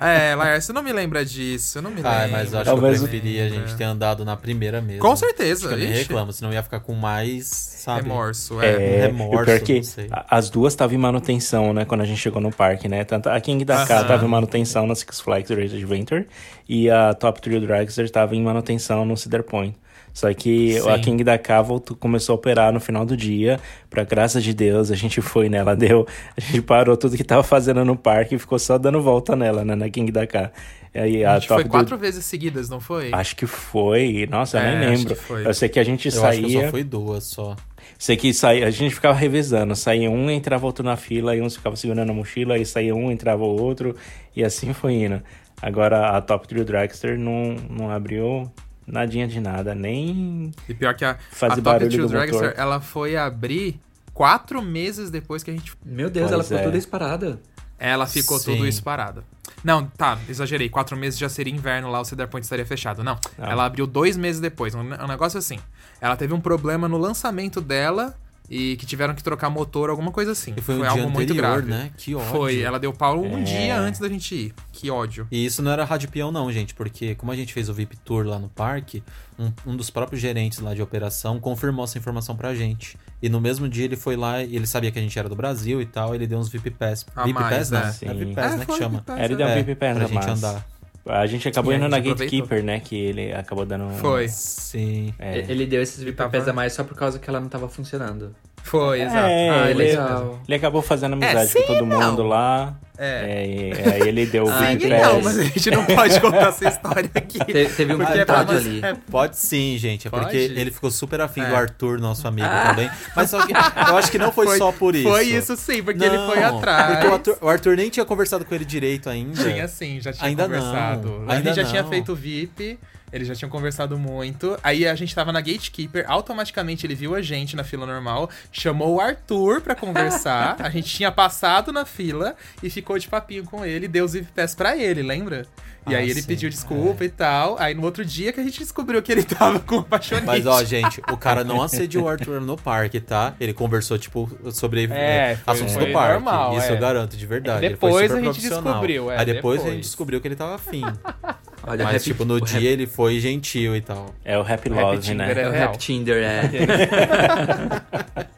[0.00, 2.10] É, Laércio, não me lembra disso, eu não me lembro.
[2.10, 4.80] Ai, mas eu acho Talvez que o- eu preferia a gente ter andado na primeira
[4.82, 5.00] mesmo.
[5.00, 8.02] Com certeza, Acho que eu nem reclamo, senão eu ia ficar com mais, sabe?
[8.08, 8.76] Remorso, é.
[8.76, 10.08] um remorso, e pior que não sei.
[10.10, 11.84] a- as duas estavam em manutenção, né?
[11.86, 13.02] Quando a gente chegou no parque, né?
[13.04, 16.26] Tanto a King da K estava em manutenção na Six Flags Great Adventure
[16.68, 19.74] e a Top Thrill Dragster estava em manutenção no Cedar Point.
[20.14, 21.00] Só que a Sim.
[21.02, 23.58] King da K voltou, começou a operar no final do dia.
[23.90, 26.06] Pra graça de Deus, a gente foi nela, deu.
[26.36, 29.64] A gente parou tudo que tava fazendo no parque e ficou só dando volta nela,
[29.64, 29.74] né?
[29.74, 30.52] Na King da K.
[30.94, 33.10] E aí, a Acho que Top foi quatro vezes seguidas, não foi?
[33.12, 34.28] Acho que foi.
[34.30, 35.16] Nossa, eu É, nem acho lembro.
[35.16, 35.44] que foi.
[35.44, 36.46] Eu sei que a gente Eu saía.
[36.46, 37.56] acho que só foi duas só.
[37.98, 39.74] Sei que saía, a gente ficava revezando.
[39.74, 43.10] Saía um, entrava outro na fila, e uns ficava segurando a mochila, aí saía um,
[43.10, 43.96] entrava o outro,
[44.36, 45.20] e assim foi indo.
[45.60, 48.48] Agora a Top Thrill Dragster não, não abriu
[48.86, 50.52] nadinha de nada, nem.
[50.68, 53.80] E pior que a, Fazer a Top do Dragster, ela foi abrir
[54.12, 55.72] quatro meses depois que a gente...
[55.84, 56.62] Meu Deus, Pois ela ficou é.
[56.62, 57.40] toda disparada.
[57.78, 58.52] Ela ficou Sim.
[58.52, 59.24] tudo isso parada.
[59.62, 60.68] Não, tá, exagerei.
[60.68, 63.02] Quatro meses já seria inverno lá, o Cedar Point estaria fechado.
[63.02, 63.46] Não, Não.
[63.46, 64.74] ela abriu dois meses depois.
[64.74, 65.58] Um, um negócio assim.
[66.00, 68.14] Ela teve um problema no lançamento dela
[68.50, 70.52] e que tiveram que trocar motor, alguma coisa assim.
[70.56, 71.70] E foi, um algo dia muito anterior, grave.
[71.70, 71.90] né?
[71.96, 72.28] Que ódio.
[72.30, 73.42] Foi, ela deu pau um É.
[73.42, 74.54] dia antes da gente ir.
[74.72, 75.26] Que ódio.
[75.30, 77.96] E isso não era rádio peão não, gente, porque como a gente fez o VIP
[77.98, 79.02] Tour lá no parque,
[79.38, 82.98] um, um dos próprios gerentes lá de operação confirmou essa informação pra gente.
[83.22, 85.34] E no mesmo dia ele foi lá, e ele sabia que a gente era do
[85.34, 87.06] Brasil e tal, ele deu uns VIP Pass.
[87.16, 87.80] A VIP mais, Pass, né?
[87.84, 87.92] né?
[87.92, 88.06] Sim.
[88.08, 88.90] É VIP É, Pass, né, que foi chama.
[88.98, 89.36] VIP Pass, Era é.
[89.36, 90.44] da É, VIP Pass pra a gente mais.
[90.44, 90.66] andar.
[91.06, 92.24] A gente acabou E a indo na aproveitou.
[92.26, 92.80] Gatekeeper, né?
[92.80, 93.92] Que ele acabou dando.
[93.98, 94.26] Foi.
[94.28, 95.12] Sim.
[95.18, 95.38] É.
[95.48, 98.34] Ele deu esses VIP tava- a mais só por causa que ela não tava funcionando.
[98.62, 99.26] Foi, exato.
[99.28, 100.38] É, Ah, ele, legal.
[100.48, 102.10] ele acabou fazendo amizade sim com todo e não.
[102.10, 102.74] mundo lá.
[102.96, 103.72] É.
[103.76, 105.24] É, aí ele deu o Ah, Sim não, Pass.
[105.24, 107.38] mas a gente não pode contar essa história aqui.
[107.44, 108.80] Te- teve um Porque é ali.
[108.84, 110.06] é, Pode sim, gente.
[110.06, 110.22] É Pode?
[110.24, 111.56] porque ele ficou super afim do É.
[111.56, 112.88] Arthur, nosso amigo também.
[113.16, 115.08] Mas só que eu acho que não foi, só por isso.
[115.08, 116.86] Foi isso sim, porque ele foi Não, atrás.
[116.92, 119.42] Porque o Arthur, o Arthur nem tinha conversado com ele direito ainda.
[119.42, 121.24] Tinha sim, já tinha Ainda não, conversado.
[121.26, 121.88] a ainda gente já tinha não.
[121.90, 122.78] feito VIP,
[123.14, 124.58] eles já tinham conversado muito.
[124.62, 128.96] Aí a gente tava na Gatekeeper, automaticamente ele viu a gente na fila normal, chamou
[128.96, 130.56] o Arthur pra conversar.
[130.60, 134.54] a gente tinha passado na fila e ficou de papinho com ele, deu os Pass
[134.54, 135.46] pra ele, lembra?
[135.86, 137.56] E Ah, aí ele sim, pediu desculpa e tal.
[137.58, 140.24] Aí no outro dia que a gente descobriu que ele tava com apaixonante.
[140.24, 143.34] Mas ó, gente, o cara não assediou o Arthur no parque, tá?
[143.38, 146.12] Ele conversou, tipo, sobre É, eh, foi- assuntos foi do parque.
[146.14, 146.72] normal, Isso é.
[146.72, 147.66] eu garanto, de verdade.
[147.66, 149.74] É, depois a gente descobriu, é, Aí depois, a depois.
[149.74, 150.82] gente descobriu que ele tava afim.
[151.66, 154.14] Olha, Mas, Happy- tipo, no o dia Happy- ele foi gentil e tal.
[154.24, 155.42] É o Happy Happy Love, Tinder né?
[155.42, 155.64] é o.
[155.64, 156.42] Happy Tinder, é.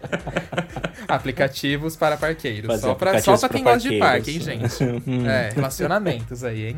[1.08, 2.66] Aplicativos para parqueiros.
[2.66, 4.82] Fazer Só pra, só pra quem gosta de parque, hein, gente?
[5.28, 6.76] é, relacionamentos aí, hein?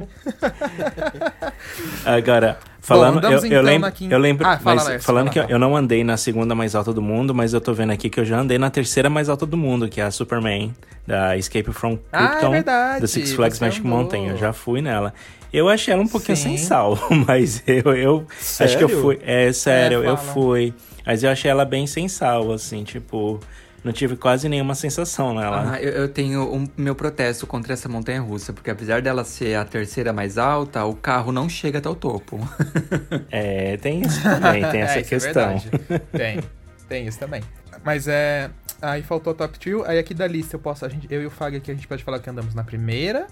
[2.05, 5.33] Agora, falando, andamos eu, eu, então lembro, eu lembro, Ah, fala, mas Lércio, falando fala,
[5.33, 5.55] que eu- fala.
[5.55, 8.21] eu não andei na segunda mais alta do mundo, mas eu tô vendo aqui que
[8.21, 10.75] eu já andei na terceira mais alta do mundo, que é a Superman,
[11.07, 13.99] da Escape from Ah, é Krypton, verdade, do Six Flags Magic andou.
[13.99, 14.29] Mountain.
[14.29, 15.15] Eu já fui nela.
[15.53, 16.57] Eu achei ela um pouquinho Sim.
[16.57, 18.27] sem sal, mas eu, eu
[18.61, 19.01] acho que eu Sério?
[19.03, 19.19] fui.
[19.23, 20.33] É sério, eu fala.
[20.35, 20.75] fui.
[21.07, 23.41] Mas eu achei ela bem sem sal, assim, tipo,
[23.83, 25.73] não tive quase nenhuma sensação nela.
[25.75, 29.55] Ah, eu, eu tenho um meu protesto contra essa montanha russa, porque apesar dela ser
[29.57, 32.39] a terceira mais alta, o carro não chega até o topo.
[33.31, 35.59] É, tem isso também, tem essa É, isso é questão.
[35.59, 35.71] verdade.
[36.13, 36.41] tem,
[36.89, 37.43] tem isso também.
[37.85, 38.51] Mas é.
[38.81, 39.89] Aí faltou a top 2.
[39.89, 40.85] Aí aqui da lista eu posso.
[40.85, 43.27] A gente, eu e o Fag aqui a gente pode falar que andamos na primeira.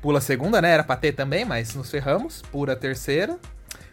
[0.00, 0.70] Pula a segunda, né?
[0.70, 2.42] Era pra ter também, mas nos ferramos.
[2.50, 3.38] Pula a terceira.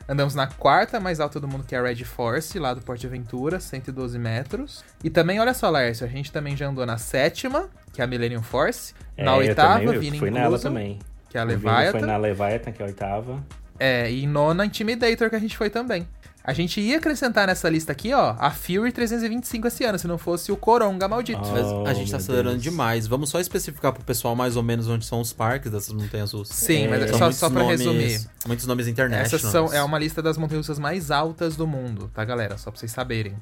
[0.09, 3.05] Andamos na quarta mais alta do mundo, que é a Red Force, lá do Porto
[3.05, 4.83] Aventura, 112 metros.
[5.03, 8.07] E também, olha só, Lércio, a gente também já andou na sétima, que é a
[8.07, 8.93] Millennium Force.
[9.17, 10.99] É, na oitava, também, Vini fui nela incluso, também.
[11.29, 11.91] que é a Leviathan.
[11.91, 13.43] foi na Leviathan, que é a oitava.
[13.77, 16.07] É, e nona Intimidator que a gente foi também.
[16.47, 20.17] A gente ia acrescentar nessa lista aqui, ó, a Fury 325 esse ano, se não
[20.17, 21.41] fosse o Coronga maldito.
[21.45, 22.63] Mas Oh, a gente tá acelerando Deus.
[22.63, 23.05] demais.
[23.05, 26.55] Vamos só especificar pro pessoal mais ou menos onde são os parques dessas montanhas russas.
[26.55, 28.21] Sim, mas São só, muitos só pra nomes- resumir.
[28.47, 29.33] Muitos nomes internacionais.
[29.33, 32.57] Essas são, é uma lista das montanhas russas mais altas do mundo, tá, galera?
[32.57, 33.35] Só pra vocês saberem.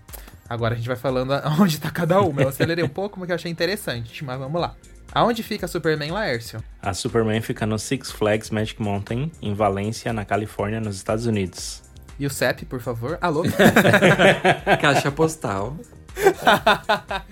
[0.50, 2.42] Agora a gente vai falando onde tá cada uma.
[2.42, 4.76] Eu acelerei um pouco, porque eu achei interessante, mas vamos lá.
[5.14, 6.62] Aonde fica Superman Laércio?
[6.82, 11.85] A Superman fica no Six Flags Magic Mountain, em Valência, na Califórnia, nos Estados Unidos.
[12.18, 13.18] E o CEP, por favor?
[13.22, 13.44] Alô?
[14.82, 15.78] Caixa postal.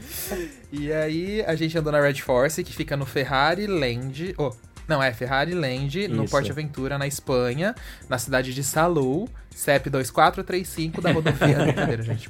[0.76, 4.34] E aí, a gente andou na Red Force, que fica no Ferrari Land.
[4.40, 4.52] Oh,
[4.88, 6.32] não, é Ferrari Land, no Isso.
[6.32, 7.76] Porto Aventura, na Espanha,
[8.10, 11.56] na cidade de Salou, CEP 2435 da rodovia.
[11.64, 12.30] Brincadeira, gente.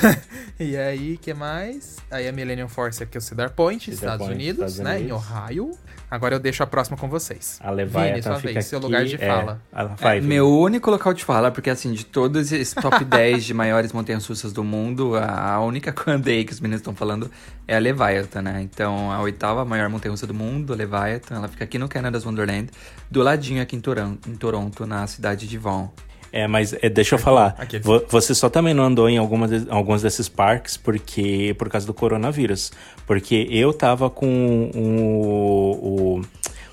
[0.58, 1.96] e aí, que mais?
[2.10, 4.98] Aí a Millennium Force aqui é o Cedar Point, Cedar Estados Point, Unidos, Estados né?
[4.98, 5.16] Em Unidos.
[5.30, 5.70] Ohio.
[6.10, 7.58] Agora eu deixo a próxima com vocês.
[7.60, 9.60] A Vini, Leviathan sua fica vez, seu aqui, lugar de é, fala.
[9.98, 10.34] vai, É, Vini.
[10.34, 14.24] meu único local de fala, porque assim, de todos esses top 10 de maiores montanhas
[14.26, 17.28] russas do mundo, a, a única que eu andei que os meninos estão falando
[17.66, 18.60] é a Leviathan, né?
[18.62, 22.24] Então, a oitava maior montanha russa do mundo, a Leviathan, ela fica aqui no Canada's
[22.24, 22.70] Wonderland,
[23.10, 25.90] do ladinho aqui em Toronto, em Toronto na cidade de Vaughan.
[26.36, 27.54] É, mas é, deixa eu falar.
[27.56, 27.86] Aqueles.
[27.86, 29.18] vo- Você só também não andou em
[29.48, 32.72] de- alguns desses parques porque por causa do coronavírus.
[33.06, 36.22] Porque eu tava com o, o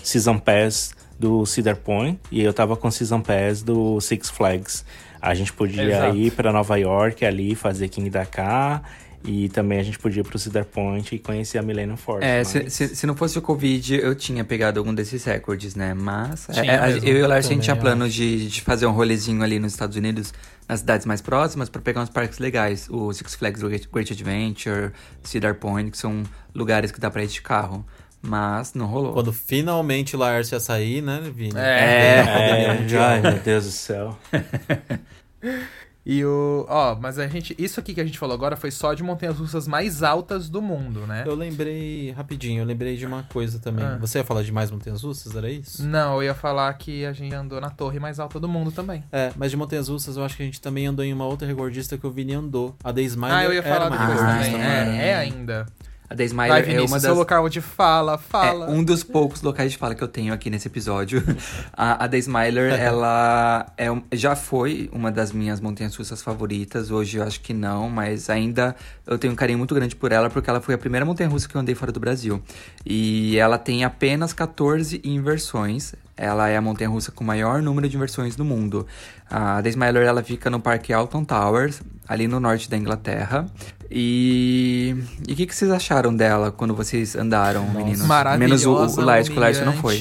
[0.01, 4.83] Season Pass do Cedar Point e eu tava com o Season Pass do Six Flags.
[5.21, 6.17] A gente podia Exato.
[6.17, 8.81] ir pra Nova York ali fazer King Dakar
[9.23, 12.25] e também a gente podia ir pro Cedar Point e conhecer a Millennium Force.
[12.25, 15.75] É, mas- se, se, se não fosse o Covid, eu tinha pegado algum desses recordes,
[15.75, 15.93] né?
[15.93, 18.61] Mas é, Tinha a- mesmo, eu e o Lars, a gente tinha plano de, de
[18.61, 20.33] fazer um rolezinho ali nos Estados Unidos,
[20.67, 22.87] nas cidades mais próximas, pra pegar uns parques legais.
[22.89, 24.91] O Six Flags Great Great Adventure,
[25.23, 26.23] Cedar Point, que são
[26.55, 27.85] lugares que dá pra ir de carro.
[28.23, 29.13] Mas não rolou.
[29.13, 31.53] Quando finalmente o Laércio ia sair, né, Vini?
[31.57, 32.23] É.
[32.23, 33.03] Pandemia É, mundial.
[33.03, 34.15] ai meu Deus do céu.
[36.05, 36.65] E o.
[36.67, 37.55] Ó, mas a gente.
[37.59, 40.61] Isso aqui que a gente falou agora foi só de montanhas russas mais altas do
[40.61, 41.23] mundo, né?
[41.25, 43.85] Eu lembrei, rapidinho, eu lembrei de uma coisa também.
[43.85, 43.97] Ah.
[43.99, 45.85] Você ia falar de mais montanhas russas, era isso?
[45.85, 49.03] Não, eu ia falar que a gente andou na torre mais alta do mundo também.
[49.11, 51.47] É, mas de montanhas russas eu acho que a gente também andou em uma outra
[51.47, 52.75] recordista que o Vini andou.
[52.83, 54.61] A The Smiler ah, eu ia falar depois também.
[54.61, 55.67] É, é ainda.
[56.11, 57.17] A The Smiler Vai, é Vinícius, uma seu das...
[57.19, 58.65] local de fala, fala.
[58.65, 61.23] É um dos poucos locais de fala que eu tenho aqui nesse episódio.
[61.71, 66.91] A, a The Smiler, ela é, já foi uma das minhas montanhas russas favoritas.
[66.91, 68.75] Hoje eu acho que não, mas ainda
[69.07, 71.47] eu tenho um carinho muito grande por ela, porque ela foi a primeira montanha russa
[71.47, 72.43] que eu andei fora do Brasil.
[72.85, 75.95] E ela tem apenas 14 inversões.
[76.17, 78.85] ela é a montanha-russa com o maior número de versões do mundo.
[79.29, 83.45] A The Smiler, ela fica no Parque Alton Towers, ali no norte da Inglaterra.
[83.93, 84.95] E
[85.29, 88.07] o que, que vocês acharam dela quando vocês andaram, meninos?
[88.39, 89.97] Menos o, o Lars, que o Lars não foi.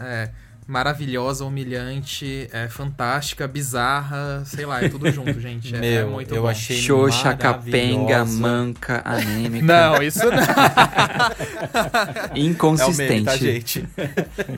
[0.00, 0.30] É,
[0.66, 5.74] maravilhosa, humilhante, é fantástica, bizarra, sei lá, é tudo junto, gente.
[5.76, 6.48] É, é Meu, muito eu bom.
[6.48, 9.64] achei Xoxa, capenga, manca, anêmica.
[9.66, 10.32] Não, isso não.
[11.76, 13.24] É o meme, Inconsistente.
[13.24, 13.88] tá, gente?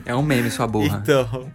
[0.05, 1.01] É um meme, sua burra.
[1.03, 1.49] Então,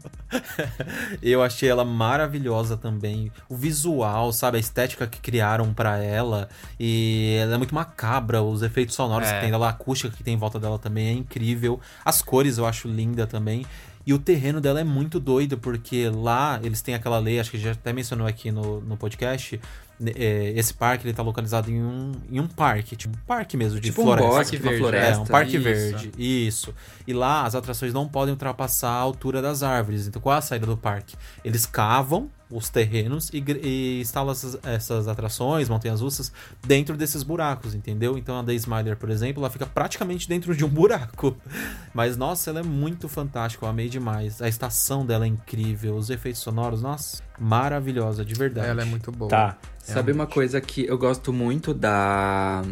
[1.22, 3.30] eu achei ela maravilhosa também.
[3.48, 4.56] O visual, sabe?
[4.56, 6.48] A estética que criaram pra ela.
[6.78, 8.42] E ela é muito macabra.
[8.42, 9.34] Os efeitos sonoros É.
[9.34, 11.80] que tem dela, a acústica que tem em volta dela também é incrível.
[12.04, 13.64] As cores eu acho linda também.
[14.06, 17.58] E o terreno dela é muito doido, porque lá eles têm aquela lei, acho que
[17.58, 19.58] já até mencionou aqui no, no podcast.
[19.98, 23.56] né, é, esse parque ele tá localizado em um, em um parque, tipo um parque
[23.56, 24.28] mesmo de Tipo um floresta.
[24.30, 25.12] bosque, Parque uma verde, floresta.
[25.12, 25.62] É, um parque Isso.
[25.64, 26.12] verde.
[26.18, 26.74] Isso.
[27.06, 30.06] E lá as atrações não podem ultrapassar a altura das árvores.
[30.06, 31.16] Então qual é a saída do parque?
[31.44, 36.32] Eles cavam os terrenos e, e instalam essas, essas atrações, montanhas russas,
[36.64, 38.18] dentro desses buracos, entendeu?
[38.18, 41.36] Então a Day Smiler, por exemplo, ela fica praticamente dentro de um buraco.
[41.92, 44.40] Mas nossa, ela é muito fantástica, eu amei demais.
[44.42, 48.68] A estação dela é incrível, os efeitos sonoros, nossa, maravilhosa, de verdade.
[48.68, 49.30] Ela é muito boa.
[49.30, 49.58] Tá.
[49.78, 52.62] Sabe uma coisa que eu gosto muito da,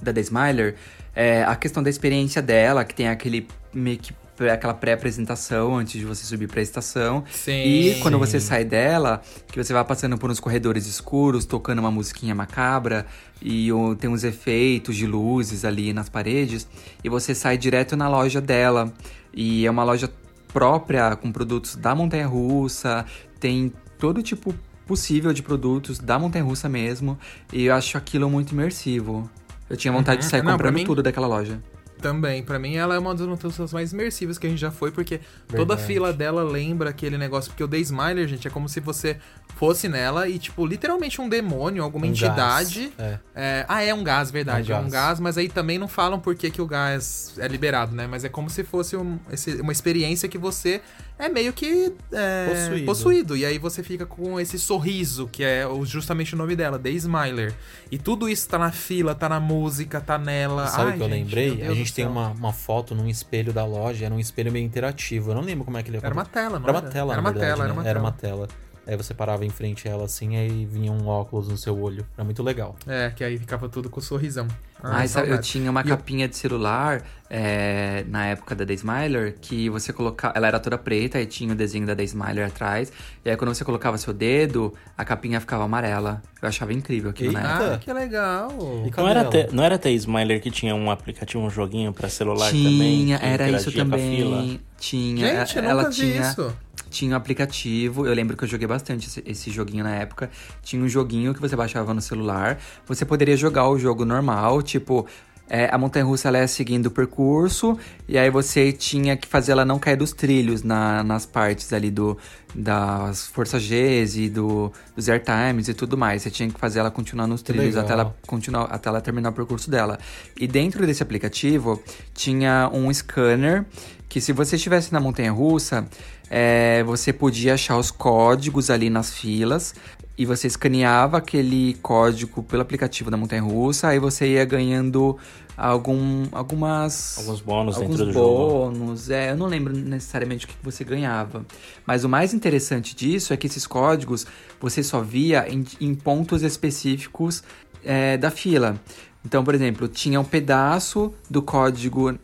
[0.00, 0.76] da The Smiler?
[1.14, 4.14] É a questão da experiência dela, que tem aquele meio que
[4.48, 7.24] aquela pré-apresentação antes de você subir pra estação.
[7.30, 7.52] Sim.
[7.64, 11.90] E quando você sai dela, que você vai passando por uns corredores escuros, tocando uma
[11.90, 13.04] musiquinha macabra,
[13.42, 16.68] e tem uns efeitos de luzes ali nas paredes,
[17.02, 18.92] e você sai direto na loja dela.
[19.34, 20.08] E é uma loja
[20.52, 23.04] própria, com produtos da Montanha Russa,
[23.38, 24.54] tem todo tipo
[24.86, 27.16] possível de produtos da Montanha Russa mesmo,
[27.52, 29.30] e eu acho aquilo muito imersivo.
[29.68, 31.62] Eu tinha vontade de sair Não, pra comprando mim- tudo daquela loja.
[32.00, 34.90] Também, pra mim ela é uma das montanhas mais imersivas que a gente já foi,
[34.90, 35.82] porque toda a Verdade.
[35.86, 37.50] fila dela lembra aquele negócio.
[37.50, 39.16] Porque o Day Smiler, gente, é como se você
[39.56, 42.92] fosse nela e, tipo, literalmente um demônio, alguma Um entidade.
[42.98, 43.18] é.
[43.34, 44.72] É, ah, é um gás, verdade.
[44.72, 44.92] É É um um, gás.
[44.92, 45.20] gás.
[45.20, 48.06] mas aí também não falam por que, que o gás é liberado, né?
[48.06, 50.80] Mas é como se fosse um- esse- uma experiência que você
[51.20, 52.86] é meio que é, Possuído.
[52.86, 53.36] possuído.
[53.36, 57.54] E aí você fica com esse sorriso, que é justamente o nome dela, Day Smiler.
[57.90, 60.66] E tudo isso tá na fila, tá na música, tá nela.
[60.68, 61.48] Sabe o que eu gente, lembrei?
[61.48, 64.50] meu Deus A gente tem uma, uma foto num espelho da loja, era um espelho
[64.50, 65.30] meio interativo.
[65.30, 66.90] Eu não lembro como é que ele Era uma tela, não Era uma era?
[66.90, 67.70] tela, Era uma verdade, tela, né?
[67.70, 68.48] era uma Era uma tela.
[68.86, 72.04] Aí você parava em frente a ela assim, aí vinha um óculos no seu olho.
[72.16, 72.74] Era muito legal.
[72.86, 74.48] É, que aí ficava tudo com sorrisão.
[74.82, 78.72] Ai, sabe, eu tinha uma E eu- capinha de celular é, na época da The
[78.72, 80.32] Smiler que você colocava.
[80.36, 82.90] Ela era toda preta e tinha o desenho da The Smiler atrás.
[83.24, 86.22] E aí quando você colocava seu dedo, a capinha ficava amarela.
[86.40, 87.74] Eu achava incrível aquilo na época.
[87.74, 88.50] Ah, que legal.
[88.86, 92.08] E Não era, até, não era até Smiler que tinha um aplicativo, um joguinho pra
[92.08, 93.04] celular também?
[93.04, 94.60] Tinha, era isso também.
[94.78, 95.44] Tinha.
[95.44, 96.20] Gente, eu ela nunca vi tinha.
[96.22, 96.56] isso.
[96.90, 100.28] Tinha um aplicativo, eu lembro que eu joguei bastante esse, esse joguinho na época.
[100.62, 102.58] Tinha um joguinho que você baixava no celular.
[102.86, 105.06] Você poderia jogar o jogo normal, tipo.
[105.52, 107.76] é, a montanha russa ela é seguindo o percurso,
[108.08, 111.90] e aí você tinha que fazer ela não cair dos trilhos na- nas partes ali
[111.90, 112.16] do,
[112.54, 116.22] das forças Gs e do, dos airtimes e tudo mais.
[116.22, 119.32] Você tinha que fazer ela continuar nos trilhos até ela, continuar, até ela terminar o
[119.32, 119.98] percurso dela.
[120.38, 121.82] E dentro desse aplicativo
[122.14, 123.64] tinha um scanner
[124.08, 125.84] que se você estivesse na montanha russa,
[126.30, 129.74] é, você podia achar os códigos ali nas filas
[130.16, 135.18] e você escaneava aquele código pelo aplicativo da montanha russa, aí você ia ganhando
[135.56, 138.70] algum, algumas Alguns bônus alguns dentro do jogo.
[138.70, 139.10] bônus.
[139.10, 141.44] É, eu não lembro necessariamente o que você ganhava.
[141.86, 144.26] Mas o mais interessante disso é que esses códigos
[144.60, 147.42] você só via em, em pontos específicos
[147.84, 148.76] é, da fila.
[149.24, 152.18] Então, por exemplo, tinha um pedaço do código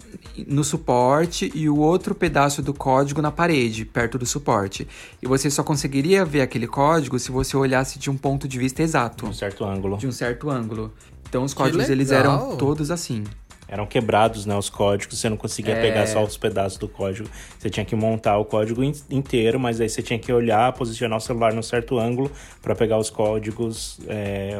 [0.47, 4.89] no suporte e o outro pedaço do código na parede, perto do suporte.
[5.23, 8.83] E você só conseguiria ver aquele código se você olhasse de um ponto de vista
[8.83, 9.99] exato, Um certo ângulo.
[9.99, 10.93] de um certo ângulo.
[11.29, 13.25] Então, os códigos eles eram todos assim.
[13.69, 15.81] Eram quebrados, né, os códigos, você não conseguia É.
[15.83, 17.29] pegar só os pedaços do código.
[17.59, 21.19] Você tinha que montar o código in- inteiro, mas aí você tinha que olhar, posicionar
[21.19, 22.31] o celular num certo ângulo
[22.63, 24.53] para pegar os códigos, é,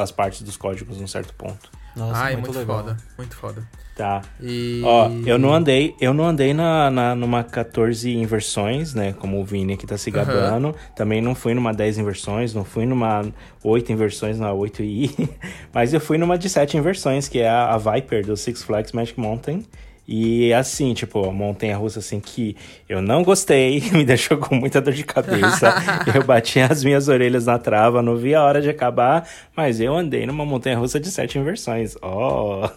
[0.00, 1.70] as partes dos códigos num certo ponto.
[1.96, 2.76] Nossa, Ai, muito, muito, legal.
[2.78, 2.96] foda.
[3.16, 3.62] Muito foda.
[3.94, 4.22] Tá.
[4.40, 4.82] E...
[4.84, 9.12] Ó, eu não andei, eu não andei na, na, numa 14 inversões, né?
[9.12, 10.74] Como o Vini aqui tá se gabando.
[10.96, 13.24] Também não fui numa 10 inversões, não fui numa
[13.62, 15.28] 8 inversões na 8i.
[15.72, 18.92] Mas eu fui numa de 7 inversões, que é a, a Viper do Six Flags
[18.92, 19.64] Magic Mountain.
[20.06, 22.56] E assim, tipo, a montanha russa assim que
[22.88, 25.74] eu não gostei, me deixou com muita dor de cabeça.
[26.14, 29.94] eu bati as minhas orelhas na trava, não vi a hora de acabar, mas eu
[29.94, 31.96] andei numa montanha russa de sete inversões.
[32.02, 32.68] Ó.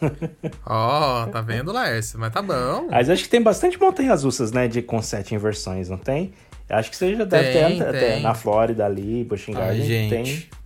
[0.66, 2.18] Ó, oh, tá vendo, Laércio?
[2.20, 2.88] Mas tá bom.
[2.90, 6.34] Mas acho que tem bastante montanhas russas, né, de com sete inversões, não tem?
[6.70, 8.22] Acho que você já deve Tem, ter até tem.
[8.22, 10.10] na Flórida ali, Ai, Garden, gente.
[10.10, 10.58] tem.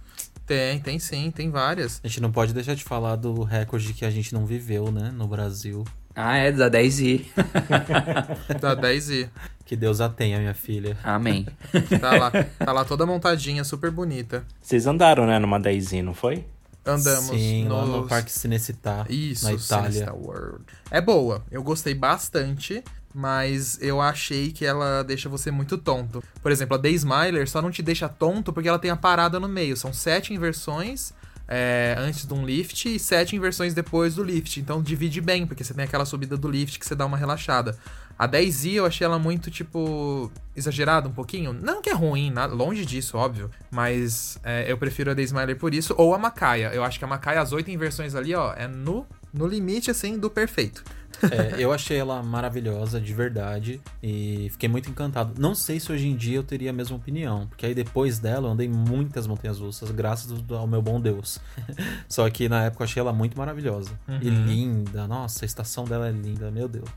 [0.48, 2.02] Tem, tem sim, tem várias.
[2.04, 5.12] A gente não pode deixar de falar do recorde que a gente não viveu, né,
[5.16, 5.86] no Brasil.
[6.16, 7.26] Ah, é, da 10i.
[8.60, 9.30] Da 10i.
[9.66, 10.98] Que Deus a tenha, minha filha.
[11.04, 11.48] Amém.
[12.00, 14.44] Tá lá, tá lá toda montadinha, super bonita.
[14.62, 16.44] Vocês andaram, né, numa 10 não foi?
[16.86, 19.92] Andamos Sim, lá no nos- Parque Cinecittà, Isso, na Itália.
[19.92, 20.66] Cinesta World.
[20.90, 22.84] É boa, eu gostei bastante,
[23.14, 26.24] mas eu achei que ela deixa você muito tonto.
[26.42, 29.40] Por exemplo, a Day Smiler só não te deixa tonto porque ela tem a parada
[29.40, 29.78] no meio.
[29.78, 31.14] São sete inversões
[31.54, 34.58] é, antes de um lift e sete inversões depois do lift.
[34.58, 37.78] Então divide bem, porque você tem aquela subida do lift que você dá uma relaxada.
[38.18, 41.52] A 10i eu achei ela muito, tipo, exagerada um pouquinho.
[41.52, 43.52] Não que é ruim, longe disso, óbvio.
[43.70, 45.94] Mas é, eu prefiro a Day Smiler por isso.
[45.98, 46.72] Ou a Macaia.
[46.74, 50.18] Eu acho que a Macaia, as oito inversões ali, ó, é no, no limite, assim,
[50.18, 50.84] do perfeito.
[51.24, 55.40] É, eu achei ela maravilhosa, de verdade, e fiquei muito encantado.
[55.40, 58.48] Não sei se hoje em dia eu teria a mesma opinião, porque aí depois dela
[58.48, 61.40] eu andei muitas montanhas russas, graças ao meu bom Deus.
[62.10, 63.92] Só que na época eu achei ela muito maravilhosa.
[64.22, 64.46] E Uhum.
[64.46, 66.90] linda, nossa, a estação dela é linda, meu Deus.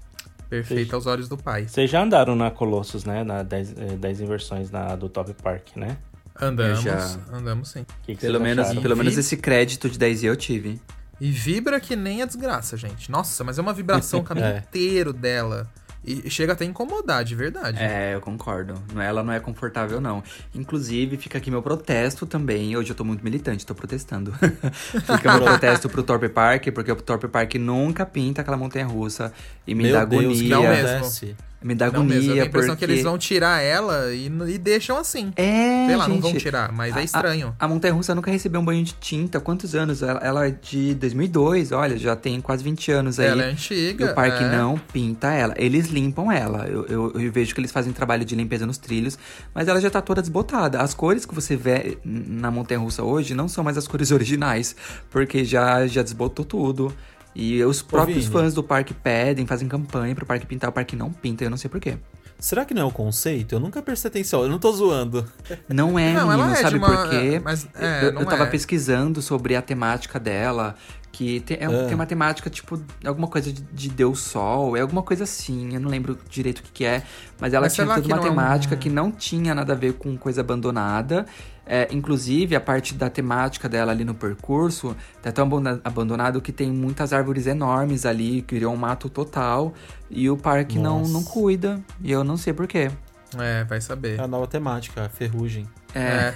[0.49, 1.66] Perfeita aos olhos do pai.
[1.68, 3.24] Vocês já andaram na Colossus, né?
[3.24, 5.97] Na 10, eh, 10 inversões na, do Top Park, né?
[6.41, 7.80] Andamos, já- andamos sim.
[7.82, 8.82] O que que Pelo vocês menos, acharam?
[8.82, 10.80] pelo menos esse crédito de 10i eu tive.
[11.25, 13.11] E vibra que nem a desgraça, gente.
[13.11, 14.59] Nossa, mas é uma vibração o caminho É.
[14.59, 15.66] inteiro dela.
[16.07, 17.79] E chega até a incomodar, de verdade.
[17.83, 18.75] É, eu concordo.
[18.93, 20.22] Não, ela não é confortável, não.
[20.55, 22.77] Inclusive, fica aqui meu protesto também.
[22.77, 24.35] Hoje eu tô muito militante, tô protestando.
[25.01, 29.33] fica meu protesto pro Torpe Park, porque o Torpe Park nunca pinta aquela montanha russa.
[29.66, 30.57] E me meu dá Deus, agonia.
[30.57, 31.35] Não mesmo.
[31.65, 32.85] Me dá Não agonia, mesmo, eu tenho a impressão porque...
[32.87, 35.33] que eles vão tirar ela e, e deixam assim.
[35.35, 37.57] É, Sei lá, não gente, vão tirar, mas a- é estranho.
[37.59, 39.41] A, a montanha russa nunca recebeu um banho de tinta.
[39.41, 40.03] Quantos anos?
[40.03, 43.29] Ela, ela é de 2002, olha, já tem quase 20 anos aí.
[43.29, 44.05] Ela é E antiga.
[44.12, 44.51] o parque é.
[44.55, 45.55] não pinta ela.
[45.57, 46.67] Eles limpam ela.
[46.67, 49.19] Eu, eu, eu vejo que eles fazem trabalho de limpeza nos trilhos,
[49.55, 50.81] mas ela já tá toda desbotada.
[50.83, 54.77] As cores que você vê na montanha russa hoje não são mais as cores originais,
[55.11, 56.95] porque já, já desbotou tudo.
[57.35, 61.12] E os próprios fãs do parque pedem, fazem campanha pro parque pintar, o parque não
[61.12, 61.97] pinta, eu não sei porquê.
[62.39, 63.55] Será que não é o conceito?
[63.55, 65.24] Eu nunca prestei atenção, eu não tô zoando.
[65.68, 67.41] Não é, Não, menino, é sabe uma- por quê?
[67.43, 68.47] mas, é, eu, não eu tava é.
[68.47, 70.74] pesquisando sobre a temática dela,
[71.11, 71.85] que tem, é, Ah.
[71.87, 75.80] tem uma temática, tipo, alguma coisa de, de Deus Sol, é alguma coisa assim, eu
[75.80, 77.03] não lembro direito o que, que é,
[77.41, 79.76] mas ela Mas tinha toda uma não é um- temática que não tinha nada a
[79.76, 81.24] ver com coisa abandonada.
[81.67, 86.53] É, inclusive, a parte da temática dela ali no percurso tá tão abandona- abandonado que
[86.53, 89.73] tem muitas árvores enormes ali, criou um mato total,
[90.11, 91.12] e o parque não, Nossa.
[91.12, 92.91] não cuida, e eu não sei porquê.
[93.39, 94.19] É, vai saber.
[94.19, 95.67] É a nova temática, a ferrugem.
[95.95, 96.35] É, É.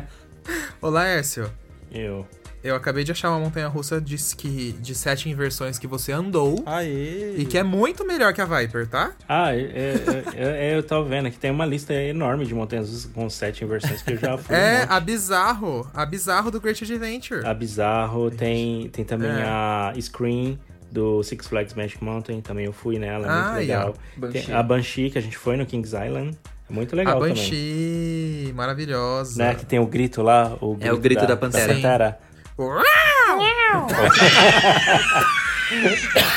[0.82, 1.50] Olá, Ércio.
[1.90, 2.26] Eu.
[2.62, 6.62] Eu acabei de achar uma montanha russa de, que, de sete inversões que você andou
[6.66, 7.36] Aê!
[7.38, 9.12] e que é muito melhor que a Viper, tá?
[9.26, 12.90] Ah, é, é, é, é, eu tô vendo que tem uma lista enorme de montanhas
[12.90, 14.54] russas com sete inversões que eu já fui.
[14.54, 14.92] um É, monte.
[14.92, 15.90] a Bizarro.
[15.94, 17.46] A Bizarro do Great Adventure.
[17.46, 19.42] A Bizarro, tem, tem também É.
[19.42, 20.58] a Screen
[20.92, 23.94] do Six Flags Magic Mountain, também eu fui nela, é Ah, muito legal.
[23.96, 24.52] ó, Banshee.
[24.52, 26.36] A Banshee, que a gente foi no Kings Island,
[26.68, 27.34] é muito legal a também.
[27.36, 29.42] Banshee, maravilhosa.
[29.42, 31.74] Né, que tem o grito lá, o grito, É o grito da Pantera.
[31.74, 32.18] Pantera.
[32.64, 33.86] Uau!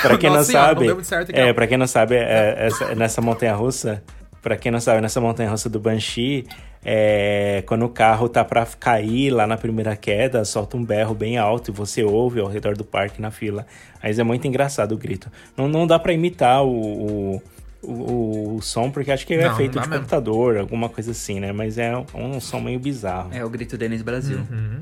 [0.02, 1.54] Pra quem não senhora, sabe, não certo é, ó.
[1.54, 4.04] pra quem não sabe, é, essa- nessa montanha russa,
[4.42, 6.46] pra quem não sabe, nessa montanha russa do Banshee,
[6.86, 11.38] é, quando o carro tá pra cair lá na primeira queda, solta um berro bem
[11.38, 13.66] alto e você ouve ao redor do parque na fila.
[14.04, 15.32] Mas é muito engraçado o grito.
[15.58, 17.42] Não, não dá pra imitar o, o,
[17.82, 19.94] o- o som, porque acho que é Não, não feito de mesmo.
[19.96, 21.52] computador, alguma coisa assim, né?
[21.52, 22.06] Mas é um,
[22.36, 23.30] um som meio bizarro.
[23.34, 24.40] é o grito Denis Brasil.
[24.52, 24.80] Uhum.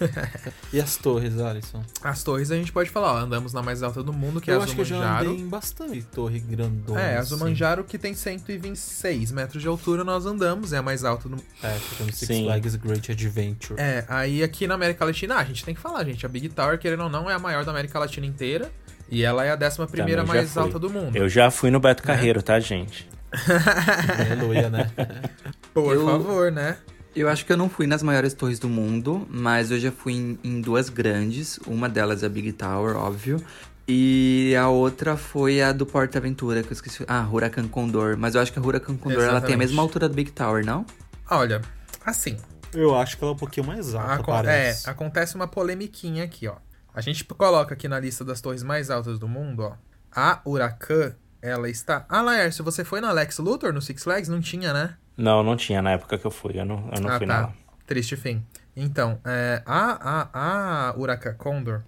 [0.72, 1.82] E as torres, Alisson?
[2.02, 4.54] As torres a gente pode falar, ó, andamos na mais alta do mundo, que é
[4.54, 7.00] eu a acho que eu já andei em bastante torre grandona.
[7.00, 7.30] É, a assim.
[7.30, 11.72] Zumanjaro que tem 126 metros de altura, nós andamos, é a mais alta do É,
[11.74, 12.44] fica no Six Sim.
[12.44, 13.80] Flags Great Adventure.
[13.80, 16.48] É, aí aqui na América Latina, ah, a gente tem que falar, gente, a Big
[16.50, 18.70] Tower, querendo ou não, é a maior da América Latina inteira.
[19.10, 20.62] E ela é a 11 primeira mais fui.
[20.62, 21.16] alta do mundo.
[21.16, 21.80] Eu já fui no É.
[21.80, 23.08] Beto Carreiro, tá, gente?
[24.20, 24.90] Aleluia, né?
[25.72, 26.76] Por Eu- favor, né?
[27.20, 30.12] Eu acho que eu não fui nas maiores torres do mundo, mas eu já fui
[30.14, 31.58] em, em duas grandes.
[31.66, 33.42] Uma delas é a Big Tower, óbvio.
[33.86, 37.04] E a outra foi a do Porta Aventura, que eu esqueci.
[37.08, 38.16] Ah, Huracan Condor.
[38.18, 40.64] Mas eu acho que a Huracan Condor ela tem a mesma altura do Big Tower,
[40.64, 40.84] não?
[41.30, 41.62] Olha,
[42.04, 42.36] assim,
[42.74, 44.90] Eu acho que ela é um pouquinho mais alta, acon- é, parece.
[44.90, 46.56] acontece uma polemiquinha aqui, ó.
[46.94, 49.72] A gente coloca aqui na lista das torres mais altas do mundo, ó.
[50.14, 52.04] A Huracan, ela está...
[52.10, 54.28] Ah, Laércio, você foi na Lex Luthor, no Six Flags?
[54.28, 54.96] Não tinha, né?
[55.18, 56.58] Não, não tinha na época que eu fui.
[56.58, 57.40] Eu não, eu não ah, fui tá.
[57.40, 57.52] lá.
[57.86, 58.42] Triste fim.
[58.76, 61.82] Então, é, a, a, a Huracan Condor...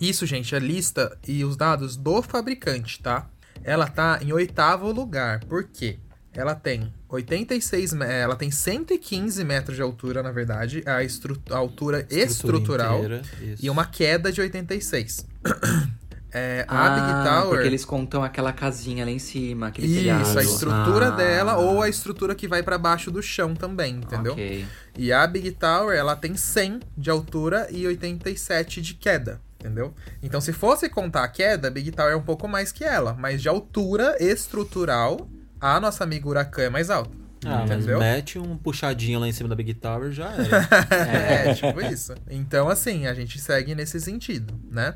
[0.00, 3.28] Isso, gente, é lista e os dados do fabricante, tá?
[3.62, 5.44] Ela tá em oitavo lugar.
[5.44, 5.98] Por quê?
[6.32, 11.56] Ela tem 86, me- ela tem 115 metros de altura, na verdade, a, estru- a
[11.58, 13.22] altura estrutural inteira,
[13.60, 15.26] e uma queda de 86.
[16.32, 17.48] É, a Ah, Big Tower.
[17.48, 20.38] porque eles contam aquela casinha lá em cima, aquele Isso, telhado.
[20.38, 24.32] a estrutura Ah, dela ou a estrutura que vai pra baixo do chão também, entendeu?
[24.34, 24.64] Ok.
[24.96, 29.92] E a Big Tower, ela tem 100 de altura e 87 de queda, entendeu?
[30.22, 33.12] Então, se fosse contar a queda, a Big Tower é um pouco mais que ela,
[33.18, 35.28] mas de altura estrutural,
[35.60, 37.18] a nossa amiga Huracan é mais alta.
[37.44, 40.68] Ah, mas mete um puxadinho lá em cima da Big Tower já era.
[41.50, 42.14] É, tipo isso.
[42.30, 44.92] Então, assim, a gente segue nesse sentido, né?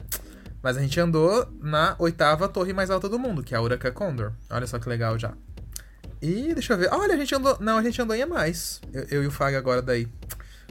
[0.64, 3.92] Mas a gente andou na oitava torre mais alta do mundo, que é a Huracan
[3.92, 4.32] Condor.
[4.48, 5.34] Olha só que legal já.
[6.22, 6.88] E deixa eu ver.
[6.90, 7.58] Olha, a gente andou.
[7.60, 8.80] Não, a gente andou em a mais.
[8.90, 10.08] Eu, eu e o Fag agora daí.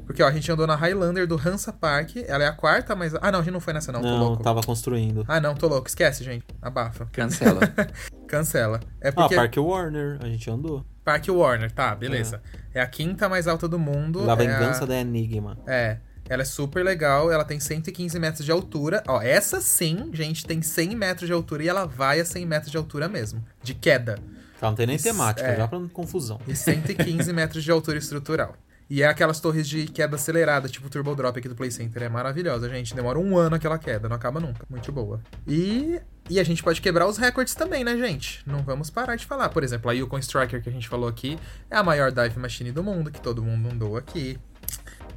[0.04, 2.16] Porque, ó, a gente andou na Highlander do Hansa Park.
[2.28, 3.14] Ela é a quarta, mas.
[3.22, 4.02] Ah, não, a gente não foi nessa, não.
[4.02, 4.42] tô Não, louco.
[4.42, 5.24] tava construindo.
[5.28, 5.88] Ah, não, tô louco.
[5.88, 6.44] Esquece, gente.
[6.60, 7.08] Abafa.
[7.12, 7.62] Cancela.
[8.28, 8.80] Cancela.
[9.00, 9.36] É Ah, porque.
[9.36, 10.84] Parque Warner, a gente andou.
[11.06, 12.42] Parque Warner, tá, beleza.
[12.74, 12.82] É.
[12.82, 14.26] a quinta mais alta do mundo.
[14.26, 15.56] Da é a- Vingança da Enigma.
[15.68, 15.98] É.
[16.34, 19.04] Ela é super legal, ela tem 115 metros de altura.
[19.08, 22.72] Ó, essa sim, gente, tem 100 metros de altura e ela vai a 100 metros
[22.72, 23.44] de altura mesmo.
[23.62, 24.18] De queda.
[24.60, 25.58] Ela não tem nem temática, é.
[25.58, 26.40] já pra confusão.
[26.48, 28.56] E 115 metros de altura estrutural.
[28.90, 32.04] E é aquelas torres de queda acelerada, tipo o Turbo Drop aqui do Play Center.
[32.04, 32.96] É maravilhosa, gente.
[32.96, 34.66] Demora um ano aquela queda, não acaba nunca.
[34.70, 35.22] Muito boa.
[35.48, 38.42] E, e a gente pode quebrar os recordes também, né, gente?
[38.46, 39.50] Não vamos parar de falar.
[39.50, 41.38] Por exemplo, a Yukon Striker que a gente falou aqui
[41.70, 44.40] é a maior dive machine do mundo, que todo mundo andou aqui.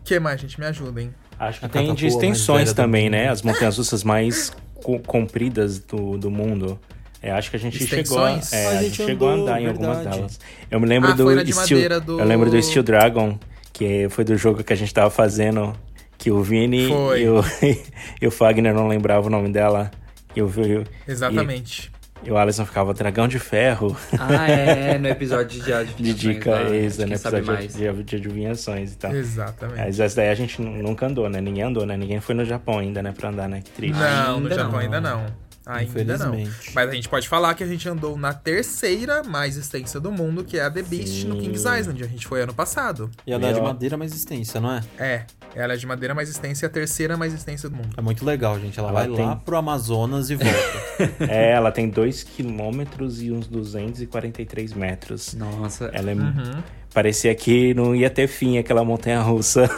[0.07, 0.61] O que mais, gente?
[0.61, 1.13] Me ajudem.
[1.37, 3.29] Acho que A tem de extensões também, né?
[3.29, 6.79] As montanhas russas mais co- compridas do, do mundo.
[7.21, 8.53] É, acho que a gente chegou a, Extensões?
[8.53, 10.17] é, A a gente gente chegou a andou, andar em algumas verdade.
[10.17, 10.41] delas.
[10.71, 13.37] Eu me lembro Ah, do Steel, do- eu lembro do Steel Dragon,
[13.73, 15.73] que foi do jogo que a gente tava fazendo,
[16.17, 17.41] que o Vini e o,
[18.23, 19.91] e o Fagner não lembrava o nome dela.
[20.37, 21.91] E o, e o- Exatamente.
[22.27, 23.97] E o Alisson ficava dragão de ferro.
[24.19, 26.17] Ah, é, no episódio de De adivinhações.
[26.19, 27.17] dica exa, quem né?
[27.17, 29.15] sabe Episódio de, de, de adivinhações e tal.
[29.15, 29.79] Exatamente.
[29.79, 31.41] Mas essa daí a gente nu- nunca andou, né?
[31.41, 31.97] Ninguém andou, né?
[31.97, 33.13] Ninguém foi no Japão ainda, né?
[33.17, 33.61] Pra andar, né?
[33.65, 33.99] Que triste.
[33.99, 34.79] Não, no Ainda Japão não.
[34.81, 35.46] ainda não.
[35.67, 36.33] Ainda não.
[36.35, 36.73] Infelizmente.
[36.75, 40.45] Mas a gente pode falar que a gente andou na terceira mais extensa do mundo,
[40.45, 41.41] que é a The Beast no Sim.
[41.51, 42.05] Kings Island.
[42.05, 43.11] A gente foi ano passado.
[43.27, 44.81] E a da de Eu- madeira mais extensa, não é?
[44.97, 45.25] É,
[45.57, 47.89] ela é de madeira mais extensa e a terceira mais extensa do mundo.
[47.97, 48.79] É muito legal, gente.
[48.79, 50.87] Ela, Ela vai tem- lá pro Amazonas e volta.
[51.29, 55.35] É, ela tem 2 quilômetros e uns 243 metros.
[55.35, 56.15] Nossa, Ela é.
[56.15, 56.63] Uhum.
[56.95, 59.69] Parecia que não ia ter fim aquela montanha russa.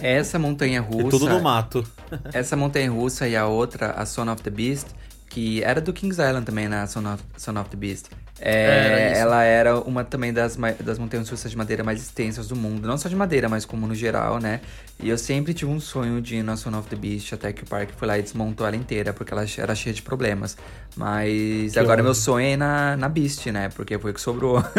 [0.00, 1.08] essa montanha e russa.
[1.10, 1.84] tudo no mato.
[2.32, 4.86] Essa montanha russa e a outra, a Son of the Beast,
[5.38, 6.84] que era do Kings Island também, né?
[6.88, 8.10] Son of, Son of the Beast.
[8.40, 12.54] É, Era ela era uma também das, das montanhas russas de madeira mais extensas do
[12.56, 12.86] mundo.
[12.86, 14.60] Não só de madeira, mas como no geral, né?
[15.00, 17.62] E eu sempre tive um sonho de ir na Son of the Beast, até que
[17.62, 20.56] o parque foi lá e desmontou ela inteira, porque ela era cheia de problemas.
[20.96, 22.04] Mas Que agora ódio.
[22.04, 23.68] meu sonho é ir na, na Beast, né?
[23.70, 24.62] Porque foi o que sobrou.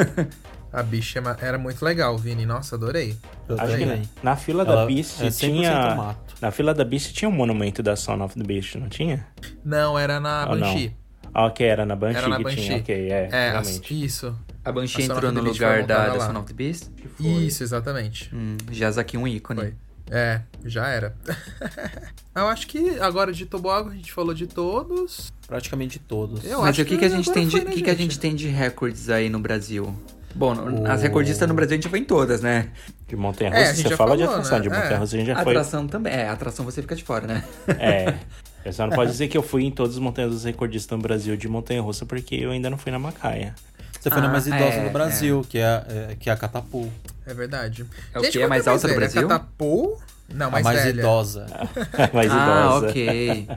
[0.72, 2.45] A bicha é era muito legal, Vini.
[2.45, 3.18] Nossa, adorei.
[3.47, 5.95] Eu Acho que na fila Ela da Beast é 100% tinha.
[5.95, 6.36] mato.
[6.39, 9.26] Na fila da Beast tinha um monumento da Son of the Beast, não tinha?
[9.66, 10.45] Não, era na?
[10.45, 10.95] Banshee.
[11.34, 12.61] Ah, ok, era na Banshee Era na que Banshee.
[12.63, 14.05] tinha, ok, é, É, realmente.
[14.05, 14.36] isso.
[14.63, 16.19] A Banshee A entrou no lugar da, da.
[16.19, 16.89] Son of the Beast.
[17.19, 18.30] Isso, exatamente.
[18.34, 19.59] Hum, já aqui um ícone.
[19.61, 19.73] Foi.
[20.11, 21.15] É, já era.
[22.36, 25.32] eu acho que agora de Toboágua a gente falou de todos.
[25.47, 26.43] Praticamente todos.
[26.43, 27.95] Eu Mas acho o que, que a gente tem de, né, o que, que a
[27.95, 29.95] gente tem de recordes aí no Brasil?
[30.36, 32.69] Bom, O- as recordistas no Brasil a gente foi em todas, né?
[33.07, 34.63] De montanha É, a russa, gente você já fala de falou, atração, né?
[34.63, 34.95] de montanha É.
[34.97, 35.51] russa a gente já foi.
[35.53, 36.13] atração também.
[36.13, 37.43] É, atração você fica de fora, né?
[37.80, 38.13] É.
[38.63, 41.01] Eu só não posso dizer que eu fui em todas as montanhas russas recordistas no
[41.01, 43.55] Brasil de montanha russa, porque eu ainda não fui na Macaia.
[43.97, 46.34] Você foi na Ah, mais idosa é, do Brasil, que, é, a- é- que é
[46.34, 46.91] a Catapu.
[47.25, 47.86] É verdade.
[48.13, 48.43] É o Gente, quê?
[48.43, 48.99] É mais que é alta do velha?
[48.99, 49.27] Brasil?
[49.30, 49.97] Catapu?
[50.34, 50.99] Não, A mais, mais velha.
[51.01, 51.45] idosa.
[52.13, 52.88] mais ah, idosa.
[52.88, 53.47] ok.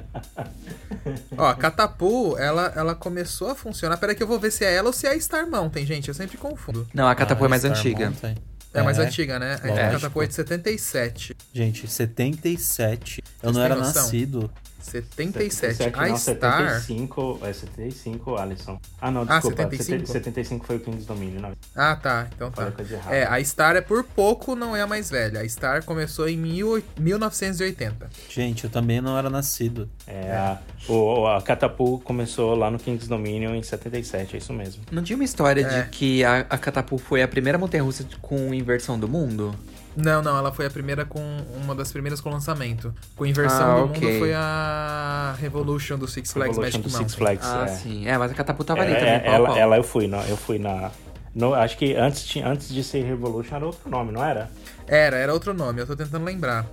[1.36, 3.96] Ó, a Catapu, ela, ela começou a funcionar.
[3.98, 6.08] Peraí que eu vou ver se é ela ou se é a Star Mountain, gente.
[6.08, 6.86] Eu sempre confundo.
[6.94, 8.06] Não, a Catapu Ah, é mais Star antiga.
[8.06, 8.36] Mountain.
[8.74, 9.60] É, mais É, antiga, né?
[9.62, 9.90] A lógico.
[9.92, 11.36] Catapu é de 77.
[11.52, 13.22] Gente, 77.
[13.22, 14.02] Eu Vocês não era noção?
[14.02, 14.50] nascido.
[14.82, 15.82] 77.
[15.94, 16.80] A não, Star.
[16.80, 18.80] 75, é 75, Alisson.
[19.00, 19.56] Ah, não, Ah, desculpa.
[19.62, 20.06] 75?
[20.06, 21.52] 75 foi o Kings Dominion, não.
[21.74, 22.28] Ah, tá.
[22.34, 22.72] Então tá.
[23.10, 25.40] É, a Star é por pouco, não é a mais velha.
[25.40, 28.10] A Star começou em mil, 1980.
[28.28, 29.88] Gente, eu também não era nascido.
[30.06, 30.58] É, a,
[30.88, 34.82] o, a Catapu começou lá no Kings Dominion em 77, é isso mesmo.
[34.90, 35.82] Não tinha uma história É.
[35.82, 39.54] de que a, a Catapu foi a primeira montanha russa com inversão do mundo?
[39.96, 41.20] Não, não, ela foi a primeira com.
[41.62, 42.94] Uma das primeiras com lançamento.
[43.14, 44.00] Com inversão Ah, do ok.
[44.08, 47.08] mundo foi a Revolution do Six Flags Revolution Magic do Mountain.
[47.08, 47.46] Six Flags.
[47.46, 47.68] Ah, é.
[47.68, 48.08] sim.
[48.08, 49.56] É, mas a catapulta tava ali É, também, é, pau a ela, pau.
[49.58, 50.90] ela eu fui, na, eu fui na.
[51.34, 54.50] no- acho que antes, tinha- antes de ser Revolution era outro nome, não era?
[54.86, 56.66] Era, era outro nome, eu tô tentando lembrar.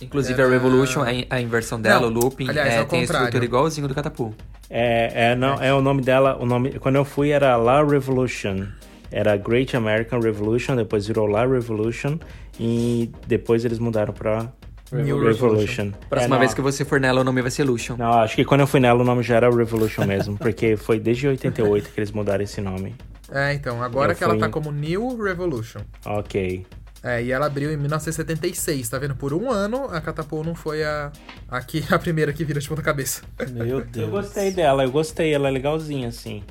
[0.00, 2.84] Inclusive Era- a Revolution, a, a inversão dela, Não, o looping, aliás, é, tem a
[3.02, 3.06] contrário.
[3.24, 4.44] estrutura igualzinho do catapulta.
[4.68, 6.36] É, é, não, é o nome dela.
[6.38, 8.66] O nome, quando eu fui era La Revolution.
[9.10, 12.18] Era Great American Revolution, depois virou La Revolution
[12.58, 14.50] e depois eles mudaram pra
[14.92, 15.90] New Revolution.
[16.08, 17.96] Próxima É, não, vez que você for nela, o nome vai ser Lucian.
[17.96, 20.98] Não, acho que quando eu fui nela o nome já era Revolution mesmo, porque foi
[21.00, 22.94] desde 88 que eles mudaram esse nome.
[23.30, 25.80] É, então, agora Eu que ela fui tá em- como New Revolution.
[26.04, 26.64] Ok.
[27.02, 29.14] É, e ela abriu em 1976, tá vendo?
[29.14, 31.12] Por um ano, a Catapult não foi a,
[31.48, 33.22] a, que- a primeira que vira de ponta cabeça.
[33.52, 34.06] Meu Deus.
[34.06, 36.42] Eu gostei dela, eu gostei, ela é legalzinha assim.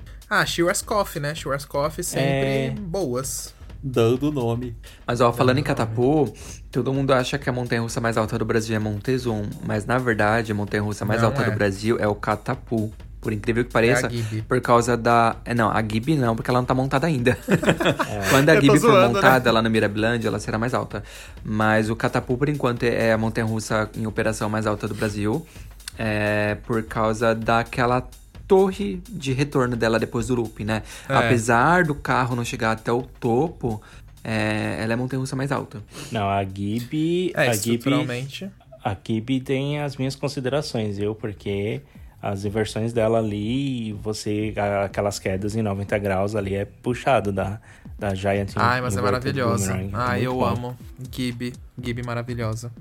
[0.41, 1.33] Ah, Schwarzkopf, né?
[1.33, 2.27] Schwarzkopf sempre
[2.67, 2.75] É.
[2.77, 3.53] boas.
[3.81, 4.75] Dando o nome.
[5.05, 6.33] Mas ó, falando em Catapu,
[6.71, 10.51] todo mundo acha que a montanha-russa mais alta do Brasil é Montezum, mas na verdade
[10.51, 11.51] a montanha-russa mais Não alta é.
[11.51, 12.91] do Brasil é o Catapu.
[13.21, 15.38] Por incrível que pareça, É por causa da.
[15.45, 17.36] é, Não, a Gibi não, porque ela não tá montada ainda.
[18.29, 19.07] Quando a Gibi for né?
[19.07, 21.03] montada lá no Mirabilândia, ela será mais alta.
[21.43, 25.43] Mas o Catapu, por enquanto, é a montanha-russa em operação mais alta do Brasil.
[25.97, 28.07] É por causa daquela
[28.48, 30.84] torre de retorno dela depois do loop, né?
[31.10, 31.16] É.
[31.16, 33.82] Apesar do carro não chegar até o topo,
[34.24, 35.82] é, ela é a montanha-russa mais alta.
[36.12, 37.32] Não, a Gibi.
[37.36, 38.50] É, a Gibi, estruturalmente.
[38.84, 41.82] a Gibi tem as minhas considerações, eu, porque
[42.22, 44.52] as inversões dela ali, você.
[44.84, 47.60] Aquelas quedas em 90 graus ali é puxado da,
[48.00, 49.74] da Giant Ai, mas é maravilhosa.
[49.74, 49.93] Boomerang.
[49.93, 50.46] É Ai, muito eu bom.
[50.46, 50.78] amo.
[51.12, 51.54] Gibi.
[51.80, 52.72] Gibi maravilhosa.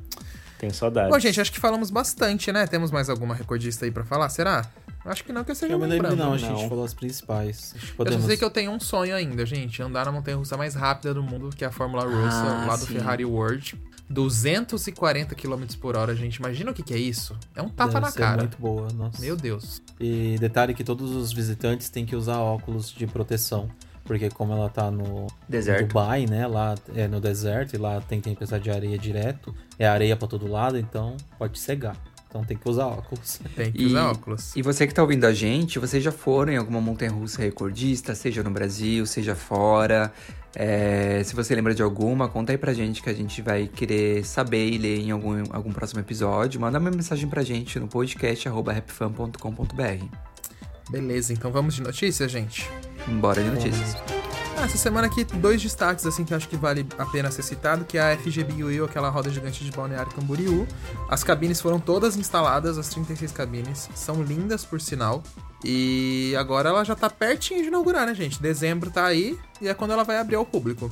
[0.58, 1.10] Tenho saudades.
[1.10, 2.66] Bom, gente, acho que falamos bastante, né?
[2.66, 4.30] Temos mais alguma recordista aí pra falar?
[4.30, 4.64] Será?
[5.04, 6.68] Acho que não que eu seja Eu me lembro não, a gente Não.
[6.68, 7.74] falou as principais.
[7.78, 8.22] Que Eu Podemos...
[8.22, 9.82] só sei que eu tenho um sonho ainda, gente.
[9.82, 12.86] Andar na montanha-russa mais rápida do mundo, que é a Fórmula Russa, Ah, lá do
[12.86, 12.94] sim.
[12.94, 13.78] Ferrari World.
[14.08, 16.36] 240 km por hora, gente.
[16.36, 17.36] Imagina o que, que é isso.
[17.54, 18.36] É um tapa Deve na ser cara.
[18.42, 19.20] muito boa, nossa.
[19.20, 19.82] Meu Deus.
[20.00, 23.68] E detalhe que todos os visitantes têm que usar óculos de proteção.
[24.04, 25.88] Porque como ela tá no Deserto.
[25.88, 26.46] Dubai, né?
[26.46, 29.54] Lá é no deserto e lá tem tempestade de areia direto.
[29.78, 31.96] É areia pra todo lado, então pode cegar.
[32.34, 33.38] Então tem que usar óculos.
[33.54, 34.56] Tem que E- usar óculos.
[34.56, 38.42] E você que tá ouvindo a gente, vocês já foram em alguma montanha-russa recordista, seja
[38.42, 40.12] no Brasil, seja fora.
[40.52, 44.24] É, se você lembra de alguma, conta aí pra gente que a gente vai querer
[44.24, 46.60] saber e ler em algum, algum próximo episódio.
[46.60, 50.04] Manda uma mensagem pra gente no podcast rapfan.com.br.
[50.90, 52.68] Beleza, então vamos de notícias, gente?
[53.20, 54.23] Bora de notícias.
[54.64, 57.98] Essa semana aqui, dois destaques, assim, que acho que vale a pena ser citado, que
[57.98, 60.66] é a FGBUIL, aquela roda gigante de Balneário Camboriú.
[61.06, 63.90] As cabines foram todas instaladas, as 36 cabines.
[63.94, 65.22] São lindas, por sinal.
[65.62, 68.40] E agora ela já tá pertinho de inaugurar, né, gente?
[68.40, 70.90] Dezembro tá aí, e é quando ela vai abrir ao público.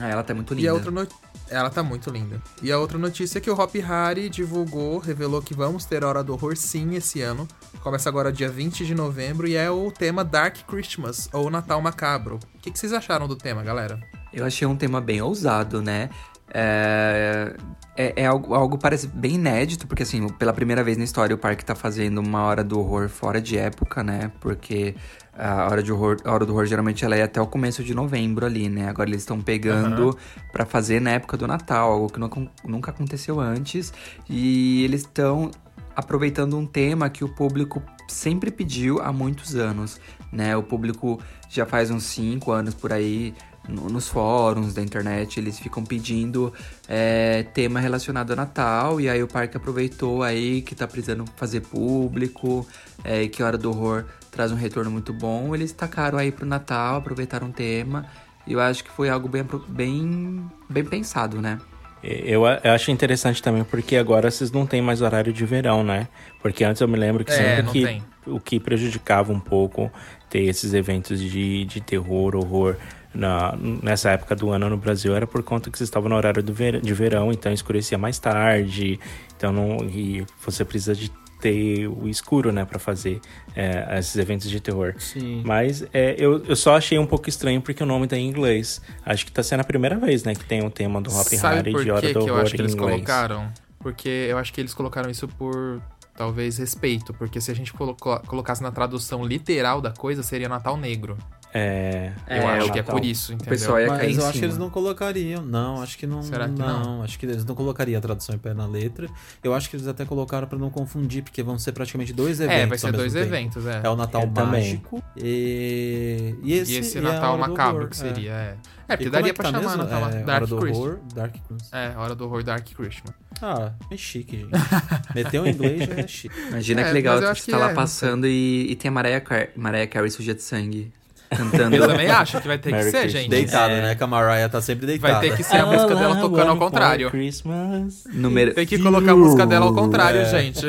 [0.00, 0.70] Ah, ela tá muito E linda.
[0.70, 1.08] a outra.
[1.50, 2.40] Ela tá muito linda.
[2.62, 6.22] E a outra notícia é que o Hop Hari divulgou, revelou que vamos ter Hora
[6.24, 7.46] do Horror sim esse ano.
[7.82, 12.38] Começa agora dia 20 de novembro e é o tema Dark Christmas, ou Natal Macabro.
[12.54, 14.00] O que, que vocês acharam do tema, galera?
[14.32, 16.08] Eu achei um tema bem ousado, né?
[16.56, 17.54] É,
[17.96, 21.38] é, é algo, algo parece bem inédito, porque assim, pela primeira vez na história o
[21.38, 24.32] parque tá fazendo uma hora do horror fora de época, né?
[24.40, 24.94] Porque
[25.36, 27.94] a hora, de horror, a hora do horror geralmente ela é até o começo de
[27.94, 28.88] novembro ali, né?
[28.88, 30.16] Agora eles estão pegando
[30.52, 33.92] pra fazer na época do Natal, algo que nunca, nunca aconteceu antes.
[34.28, 35.50] E eles estão
[35.96, 40.00] aproveitando um tema que o público sempre pediu há muitos anos,
[40.32, 40.56] né?
[40.56, 43.32] O público já faz uns 5 anos por aí,
[43.68, 46.52] no- nos fóruns da internet, eles ficam pedindo
[46.86, 51.60] é, tema relacionado a Natal, e aí o parque aproveitou aí que tá precisando fazer
[51.62, 52.66] público,
[53.02, 54.04] é, e que Hora do Horror
[54.34, 58.06] traz um retorno muito bom, eles tacaram aí pro Natal, aproveitaram o tema,
[58.46, 61.58] e eu acho que foi algo bem, bem, bem pensado, né?
[62.02, 66.06] Eu, acho interessante também porque agora vocês não têm mais horário de verão, né?
[66.42, 68.04] Porque antes eu me lembro que É, sempre que tem.
[68.26, 69.90] o que prejudicava um pouco
[70.28, 72.76] ter esses eventos de, de terror, horror
[73.14, 76.42] na, nessa época do ano no Brasil era por conta que vocês estavam no horário
[76.42, 79.00] do ver, de verão, então escurecia mais tarde,
[79.36, 81.10] então não e você precisa de
[81.44, 83.20] ter o escuro, né, para fazer
[83.54, 84.94] é, esses eventos de terror.
[84.96, 85.42] Sim.
[85.44, 88.80] Mas é, eu, eu só achei um pouco estranho porque o nome tá em inglês.
[89.04, 91.56] Acho que tá sendo a primeira vez, né, que tem um tema do Hop Sabe
[91.56, 92.92] Harry por de Hora que, do que eu Horror acho que em eles inglês.
[92.94, 93.52] colocaram?
[93.78, 95.82] Porque eu acho que eles colocaram isso por
[96.16, 101.18] talvez respeito, porque se a gente colocasse na tradução literal da coisa, seria Natal Negro.
[101.56, 103.50] É, Eu É, acho o que é por isso, entendeu?
[103.52, 104.40] pessoal ia Mas cair em eu acho cima.
[104.40, 105.44] que eles não colocariam.
[105.44, 106.20] Não, acho que não.
[106.20, 107.00] Será que não?
[107.02, 109.08] acho que eles não colocariam a tradução em pé na letra.
[109.42, 112.60] Eu acho que eles até colocaram pra não confundir, porque vão ser praticamente dois eventos.
[112.62, 113.36] É, vai ser ao dois mesmo tempo.
[113.60, 113.80] eventos, é.
[113.84, 114.62] É o Natal também.
[114.64, 116.34] Mágico e.
[116.42, 117.98] E esse, E esse a Natal do macabro Horror, que é.
[117.98, 118.56] seria, é.
[118.86, 119.82] É, porque daria é que pra tá chamar mesmo?
[119.84, 120.78] Natal é, Dark Hora do Christmas.
[120.86, 121.72] Horror, Dark Christmas.
[121.72, 123.14] É, Hora do Horror Dark Christmas.
[123.40, 124.50] Ah, é chique, gente.
[125.14, 126.34] Meteu em inglês já é chique.
[126.48, 129.20] Imagina É, que legal tu tá lá é, não passando e, e tem a Mariah,
[129.24, 130.92] Car Mariah Carey suja de sangue.
[131.30, 131.74] Cantando.
[131.76, 133.22] Eu também acho que vai ter que Merry ser, Christmas.
[133.22, 133.30] gente.
[133.30, 133.82] Deitada, É.
[133.82, 133.94] né?
[133.94, 135.14] Que a Mariah tá sempre deitada.
[135.14, 137.10] Vai ter que ser a música dela tocando ao contrário.
[137.10, 138.04] Christmas.
[138.12, 138.54] número...
[138.54, 140.24] Tem que colocar a música dela ao contrário, É.
[140.26, 140.66] gente.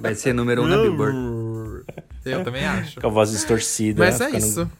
[0.00, 1.16] Vai ser número um na Billboard.
[2.24, 3.00] Eu também acho.
[3.00, 4.04] Com a voz distorcida.
[4.04, 4.70] Mas é ficando- isso.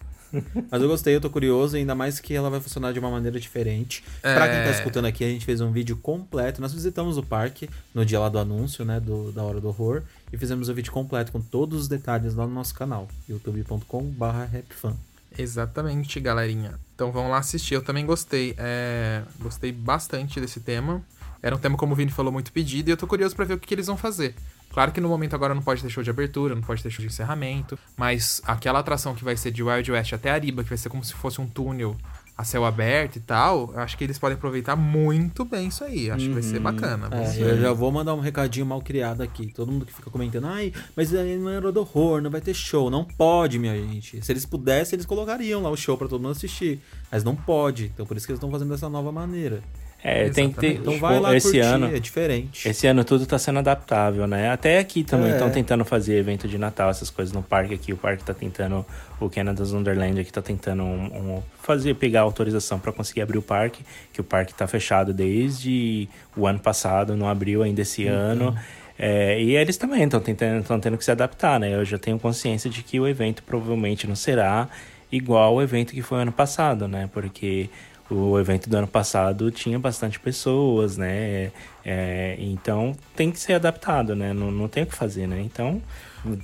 [0.70, 3.38] Mas eu gostei, eu tô curioso, ainda mais que ela vai funcionar de uma maneira
[3.40, 4.02] diferente.
[4.20, 4.70] Pra quem tá É.
[4.70, 6.60] escutando aqui, a gente fez um vídeo completo.
[6.60, 9.00] Nós visitamos o parque no dia lá do anúncio, né?
[9.00, 10.02] Do, da Hora do Horror.
[10.32, 13.08] E fizemos o vídeo completo com todos os detalhes lá no nosso canal.
[13.28, 14.96] youtube.com/rapfan.
[15.38, 16.74] Exatamente, galerinha.
[16.94, 17.74] Então vamos lá assistir.
[17.74, 18.54] Eu também gostei.
[18.58, 21.02] É, Gostei bastante desse tema.
[21.42, 22.88] Era um tema, como o Vini falou, muito pedido.
[22.88, 24.34] E eu tô curioso pra ver o que, que eles vão fazer.
[24.72, 27.00] Claro que no momento agora não pode ter show de abertura, não pode ter show
[27.00, 27.78] de encerramento.
[27.96, 31.04] Mas aquela atração que vai ser de Wild West até Ariba, que vai ser como
[31.04, 31.96] se fosse um túnel
[32.40, 36.10] a céu aberto e tal, eu acho que eles podem aproveitar muito bem isso aí.
[36.10, 37.10] Acho que vai ser bacana.
[37.10, 39.52] vai É, eu já vou mandar um recadinho mal criado aqui.
[39.52, 42.40] Todo mundo que fica comentando, ai, mas aí não é Hora do Horror, não vai
[42.40, 42.88] ter show.
[42.88, 44.24] Não pode, minha gente.
[44.24, 46.80] Se eles pudessem, eles colocariam lá o show pra todo mundo assistir.
[47.12, 47.86] Mas não pode.
[47.92, 49.60] Então por isso que eles estão fazendo dessa nova maneira.
[50.02, 50.72] É, tem que ter.
[50.76, 51.94] Então tipo, vai lá esse curtir, ano.
[51.94, 52.66] é diferente.
[52.66, 54.50] Esse ano tudo tá sendo adaptável, né?
[54.50, 55.32] Até aqui também É.
[55.34, 57.92] estão tentando fazer evento de Natal, essas coisas no parque aqui.
[57.92, 58.84] O parque tá tentando,
[59.20, 63.42] o Canada's Wonderland aqui tá tentando um- um- fazer, pegar autorização para conseguir abrir o
[63.42, 68.12] parque, que o parque tá fechado desde o ano passado, não abriu ainda esse Uhum.
[68.14, 68.56] ano.
[68.98, 71.74] É, e eles também estão tentando, estão tendo que se adaptar, né?
[71.74, 74.68] Eu já tenho consciência de que o evento provavelmente não será
[75.12, 77.08] igual o evento que foi ano passado, né?
[77.12, 77.68] Porque
[78.10, 81.50] o evento do ano passado tinha bastante pessoas, né?
[81.84, 84.32] É, então tem que ser adaptado, né?
[84.32, 85.40] Não, não tem o que fazer, né?
[85.40, 85.80] Então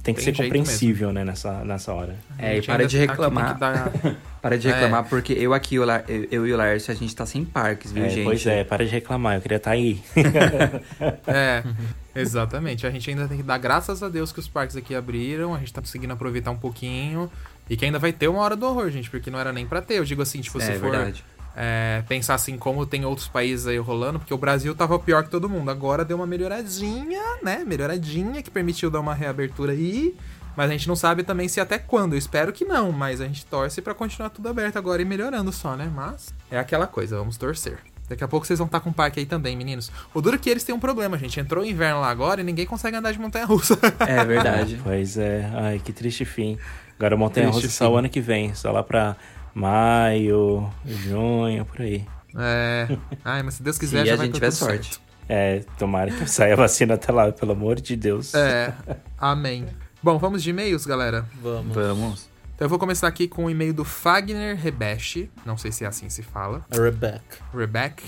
[0.02, 1.22] tem que Tem ser compreensível, né?
[1.24, 2.16] Nessa, nessa hora.
[2.38, 3.54] É, e gente para de tem reclamar.
[3.54, 3.92] que dar-
[4.46, 4.72] Para de É.
[4.72, 5.84] reclamar, porque eu aqui, eu,
[6.30, 8.24] eu e o Lárcio, a gente tá sem parques, viu, É, gente?
[8.24, 10.00] pois é, para de reclamar, eu queria estar aí.
[11.26, 11.62] É,
[12.14, 12.86] exatamente.
[12.86, 15.58] A gente ainda tem que dar graças a Deus que os parques aqui abriram, a
[15.58, 17.30] gente tá conseguindo aproveitar um pouquinho.
[17.68, 19.82] E que ainda vai ter uma hora do horror, gente, porque não era nem pra
[19.82, 19.94] ter.
[19.98, 21.24] Eu digo assim, tipo, É, se for verdade.
[21.56, 25.30] É, pensar assim, como tem outros países aí rolando, porque o Brasil tava pior que
[25.30, 25.70] todo mundo.
[25.70, 27.64] Agora deu uma melhoradinha, né?
[27.66, 30.14] Melhoradinha, que permitiu dar uma reabertura aí.
[30.54, 32.12] Mas a gente não sabe também se até quando.
[32.12, 35.50] Eu espero que não, mas a gente torce pra continuar tudo aberto agora e melhorando
[35.50, 35.90] só, né?
[35.94, 37.78] Mas é aquela coisa, vamos torcer.
[38.08, 39.90] Daqui a pouco vocês vão estar com o parque aí também, meninos.
[40.14, 41.40] O duro é que eles têm um problema, gente.
[41.40, 43.78] Entrou o inverno lá agora e ninguém consegue andar de montanha-russa.
[44.06, 44.80] É verdade.
[44.82, 46.58] pois é, ai, que triste fim.
[46.98, 49.16] Agora a Montanha Russa só o ano que vem, só lá pra
[49.60, 52.06] maio, junho, por aí.
[52.38, 52.88] é.
[53.24, 54.88] Ai, mas se Deus quiser, Se já a vai gente ter tiver sorte.
[54.94, 55.00] certo.
[55.28, 58.32] É, tomara que saia a vacina até lá, pelo amor de Deus.
[58.34, 58.72] É,
[59.18, 59.66] amém.
[60.02, 61.26] Bom, vamos de e-mails, galera.
[61.42, 61.74] Vamos.
[61.74, 62.28] Vamos.
[62.54, 65.28] Então eu vou começar aqui com o e-mail do Fagner Rebesch.
[65.44, 66.64] Não sei se é assim que se fala.
[66.70, 67.38] A Rebecca.
[67.52, 68.02] Rebeck.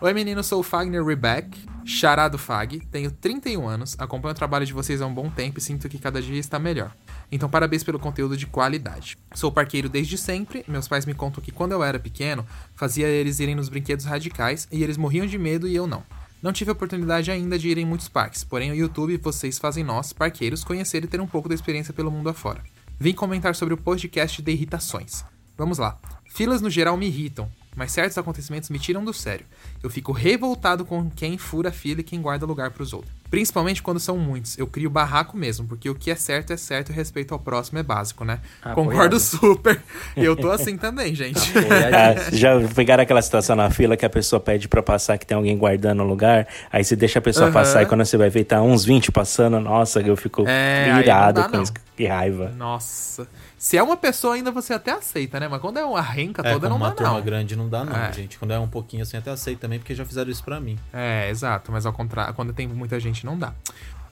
[0.00, 1.04] Oi, menino, sou o Fagner
[1.84, 5.62] Charado Fag, tenho 31 anos, acompanho o trabalho de vocês há um bom tempo e
[5.62, 6.94] sinto que cada dia está melhor.
[7.30, 9.18] Então, parabéns pelo conteúdo de qualidade.
[9.34, 13.40] Sou parqueiro desde sempre, meus pais me contam que quando eu era pequeno, fazia eles
[13.40, 16.04] irem nos brinquedos radicais e eles morriam de medo e eu não.
[16.42, 19.84] Não tive a oportunidade ainda de ir em muitos parques, porém o YouTube vocês fazem
[19.84, 22.62] nós, parqueiros, conhecer e ter um pouco da experiência pelo mundo afora.
[22.98, 25.24] Vim comentar sobre o podcast de irritações.
[25.56, 25.98] Vamos lá.
[26.28, 29.46] Filas no geral me irritam, mas certos acontecimentos me tiram do sério.
[29.82, 33.12] Eu fico revoltado com quem fura a fila e quem guarda lugar pros outros.
[33.30, 34.58] Principalmente quando são muitos.
[34.58, 37.40] Eu crio barraco mesmo, porque o que é certo é certo e o respeito ao
[37.40, 38.40] próximo é básico, né?
[38.60, 38.74] Apoiado.
[38.74, 39.82] Concordo super.
[40.14, 41.40] Eu tô assim também, gente.
[41.94, 45.36] Ah, já pegaram aquela situação na fila que a pessoa pede pra passar que tem
[45.36, 47.54] alguém guardando o lugar, aí você deixa a pessoa Aham.
[47.54, 51.40] passar e quando você vai ver tá uns 20 passando, nossa, eu fico É, irado
[51.40, 52.50] dá, com isso, que raiva.
[52.56, 53.26] Nossa.
[53.62, 55.46] Se é uma pessoa ainda você até aceita, né?
[55.46, 57.22] Mas quando é uma renca É, toda não uma dá turma não.
[57.22, 58.12] grande não dá não, É.
[58.12, 58.36] gente.
[58.36, 60.76] Quando é um pouquinho assim, até aceito também, porque já fizeram isso pra mim.
[60.92, 63.54] É, exato, mas ao contrário, quando tem muita gente não dá.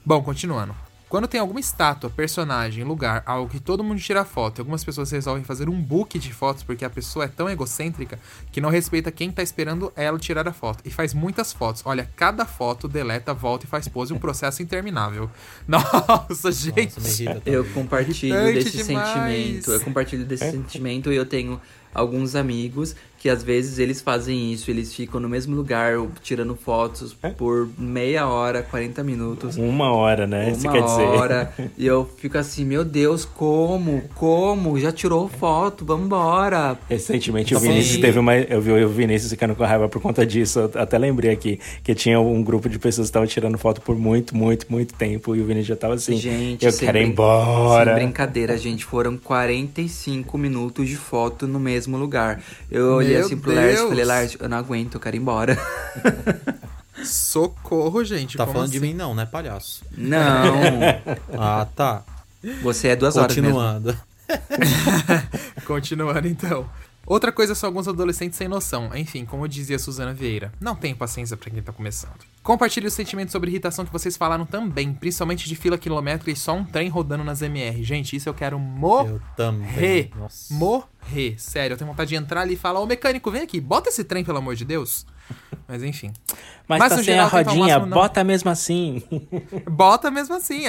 [0.05, 0.73] Bom, continuando.
[1.11, 5.11] Quando tem alguma estátua, personagem, lugar, algo que todo mundo tira foto, e algumas pessoas
[5.11, 8.17] resolvem fazer um book de fotos porque a pessoa é tão egocêntrica
[8.49, 10.81] que não respeita quem tá esperando ela tirar a foto.
[10.85, 11.81] E faz muitas fotos.
[11.83, 15.29] Olha, cada foto deleta, volta e faz pose, um processo interminável.
[15.67, 16.97] Nossa, gente.
[16.97, 19.09] Nossa, Eu compartilho Irritante desse demais.
[19.09, 19.71] sentimento.
[19.73, 21.59] Eu compartilho desse sentimento e eu tenho
[21.93, 25.93] alguns amigos que às vezes eles fazem isso, eles ficam no mesmo lugar
[26.23, 27.29] tirando fotos É?
[27.29, 29.57] por meia hora, 40 minutos.
[29.57, 30.49] Uma hora, né?
[30.51, 31.03] Isso Uma quer dizer.
[31.03, 31.53] hora.
[31.77, 34.03] E eu fico assim, meu Deus, como?
[34.15, 34.79] Como?
[34.79, 35.85] Já tirou foto?
[35.85, 36.77] Vambora.
[36.89, 37.67] Recentemente o Sim.
[37.69, 38.35] Vinícius teve uma.
[38.35, 40.59] Eu vi o Vinícius ficando com raiva por conta disso.
[40.59, 43.95] Eu até lembrei aqui que tinha um grupo de pessoas que estavam tirando foto por
[43.95, 45.35] muito, muito, muito tempo.
[45.35, 46.17] E o Vinícius já tava assim.
[46.17, 47.95] Gente, eu quero ir embora.
[47.95, 48.83] Sem brincadeira, gente.
[48.85, 52.41] Foram 45 minutos de foto no mesmo lugar.
[52.69, 55.19] Eu olhei Meu assim pro Lars e falei, Lars, eu não aguento, eu quero ir
[55.19, 55.57] embora.
[57.03, 58.37] Socorro, gente.
[58.37, 58.87] Tá como falando de assim?
[58.87, 59.83] mim não, né, palhaço?
[59.97, 60.79] Não.
[61.37, 62.03] Ah, tá.
[62.61, 63.53] Você é duas horas mesmo.
[63.59, 63.97] Continuando.
[65.65, 66.69] Continuando então.
[67.11, 68.89] Outra coisa são alguns adolescentes sem noção.
[68.95, 72.13] Enfim, como dizia Suzana Vieira, não tenho paciência pra quem tá começando.
[72.41, 76.53] Compartilhe os sentimentos sobre irritação que vocês falaram também, principalmente de fila quilométrica e só
[76.53, 77.83] um trem rodando nas MR.
[77.83, 79.09] Gente, isso eu quero morrer.
[79.09, 80.09] Eu também.
[80.15, 80.53] Nossa.
[80.53, 81.35] Morrer.
[81.37, 84.05] Sério, eu tenho vontade de entrar ali e falar, ô mecânico, vem aqui, bota esse
[84.05, 85.05] trem, pelo amor de Deus.
[85.67, 86.13] Mas enfim.
[86.65, 89.03] Mas, Mas, tá sem geral, a rodinha, máximo bota mesmo assim.
[89.69, 90.63] Bota mesmo assim.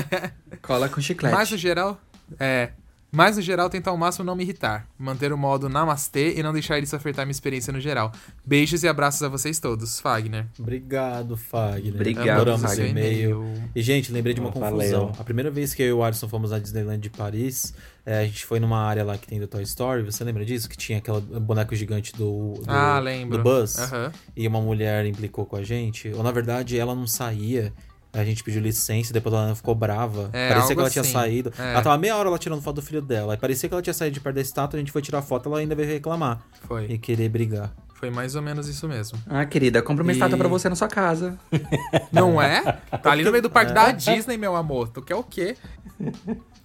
[0.62, 1.34] Cola com chiclete.
[1.34, 2.00] Mas no geral,
[2.40, 2.70] é.
[3.14, 4.88] Mas no geral, tentar ao máximo não me irritar.
[4.98, 8.10] Manter o modo namastê e não deixar isso afetar minha experiência no geral.
[8.44, 10.00] Beijos e abraços a vocês todos.
[10.00, 10.46] Fagner.
[10.58, 11.94] Obrigado, Fagner.
[11.94, 12.86] Obrigado, Adoramos Fagner.
[12.86, 13.54] o e-mail.
[13.74, 15.06] E, gente, lembrei de uma Oh, confusão.
[15.06, 15.12] valeu.
[15.16, 17.72] A primeira vez que eu e o Alisson fomos à Disneyland de Paris,
[18.04, 20.02] é, a gente foi numa área lá que tem do Toy Story.
[20.02, 20.68] Você lembra disso?
[20.68, 23.38] Que tinha aquele boneco gigante do, do, Ah, lembro.
[23.38, 23.78] do Buzz.
[23.78, 24.10] Aham.
[24.36, 26.08] E uma mulher implicou com a gente.
[26.14, 27.72] Ou, na verdade, ela não saía.
[28.14, 30.30] A gente pediu licença, depois ela ficou brava.
[30.32, 31.12] É, parecia algo que ela tinha assim.
[31.12, 31.52] saído.
[31.58, 31.72] É.
[31.72, 33.32] Ela tava meia hora lá tirando foto do filho dela.
[33.34, 35.48] Aí parecia que ela tinha saído de perto da estátua, a gente foi tirar foto,
[35.48, 36.40] ela ainda veio reclamar.
[36.62, 36.86] Foi.
[36.86, 37.72] E querer brigar.
[37.94, 39.18] Foi mais ou menos isso mesmo.
[39.26, 41.38] Ah, querida, compra uma E- estátua pra você na sua casa.
[42.12, 42.62] Não é?
[43.02, 44.88] Tá ali no meio do parque da Disney, meu amor.
[44.88, 45.56] Tu quer o quê?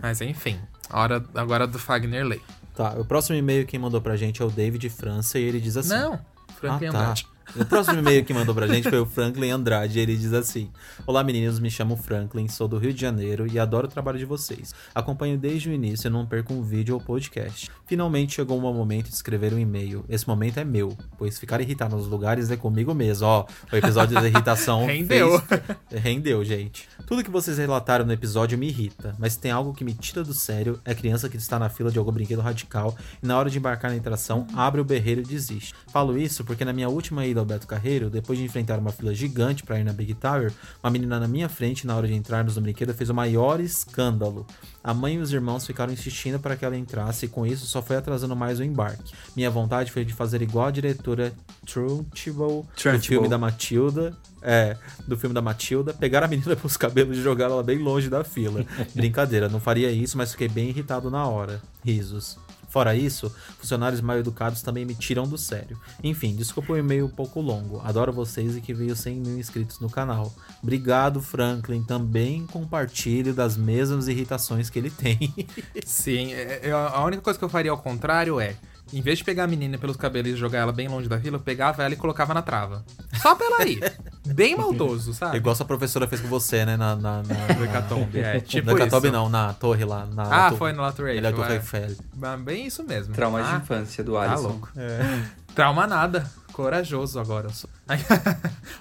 [0.02, 0.60] Mas enfim.
[0.92, 2.42] Hora agora do Fagner Lei.
[2.76, 5.78] Tá, o próximo e-mail que mandou pra gente é o David França e ele diz
[5.78, 5.90] assim.
[5.90, 6.20] Não.
[6.60, 7.00] Franklin ah, tá.
[7.00, 7.28] Andrade.
[7.56, 10.00] O próximo e-mail que mandou pra gente foi o Franklin Andrade.
[10.00, 10.70] Ele diz assim:
[11.06, 14.26] Olá meninos, me chamo Franklin, sou do Rio de Janeiro e adoro o trabalho de
[14.26, 14.74] vocês.
[14.94, 17.70] Acompanho desde o início e não perco um vídeo ou podcast.
[17.86, 20.06] Finalmente chegou o meu momento de escrever um e-mail.
[20.10, 23.26] Esse momento é meu, pois ficar irritado nos lugares é comigo mesmo.
[23.26, 25.40] Ó, o episódio da irritação Rendeu.
[25.42, 25.62] fez-
[26.04, 26.88] Rendeu, gente.
[27.08, 30.34] Tudo que vocês relataram no episódio me irrita, mas tem algo que me tira do
[30.34, 33.58] sério: é criança que está na fila de algum brinquedo radical e na hora de
[33.58, 35.74] embarcar na atração abre o berreiro e desiste.
[35.92, 39.14] Falo isso porque na minha última ida ao Beto Carreiro, depois de enfrentar uma fila
[39.14, 40.52] gigante para ir na Big Tower,
[40.84, 44.46] uma menina na minha frente, na hora de entrarmos no brinquedo, fez o maior escândalo.
[44.84, 47.82] A mãe e os irmãos ficaram insistindo para que ela entrasse e com isso só
[47.82, 49.14] foi atrasando mais o embarque.
[49.36, 51.34] Minha vontade foi de fazer igual a diretora
[51.66, 54.16] Trunchbull do filme da Matilda.
[54.42, 58.10] É, do filme da Matilda, pegar a menina pelos cabelos e jogar ela bem longe
[58.10, 58.66] da fila.
[58.96, 61.62] Brincadeira, não faria isso, mas fiquei bem irritado na hora.
[61.84, 62.38] Risos.
[62.70, 65.80] Fora isso, funcionários mal educados também me tiram do sério.
[66.04, 67.82] Enfim, desculpa o e-mail um pouco longo.
[67.84, 70.32] Adoro vocês e que veio 100 mil inscritos no canal.
[70.62, 71.84] Obrigado, Franklin.
[71.84, 75.34] Também compartilho das mesmas irritações que ele tem.
[75.86, 78.56] Sim, é- é- a única coisa que eu faria ao contrário é,
[78.94, 81.38] em vez de pegar a menina pelos cabelos e jogar ela bem longe da fila,
[81.38, 82.84] eu pegava ela e colocava na trava.
[83.22, 84.00] Só pra ela ir.
[84.34, 85.38] Bem maldoso, sabe?
[85.38, 86.78] Igual sua professora fez com você, né?
[86.78, 88.40] Na, na, na, No Hecatombe, é.
[88.40, 90.06] Tipo no Hecatombe não, na torre lá.
[90.06, 91.56] Na, Ah, na foi no Lato Ele é do é.
[91.56, 91.96] Eiffel.
[92.16, 93.14] Mas Bem isso mesmo.
[93.14, 94.48] Trauma Ah, de infância do Tá Alisson.
[94.48, 94.70] louco.
[95.56, 96.30] Trauma nada.
[96.54, 97.70] Corajoso agora eu sou.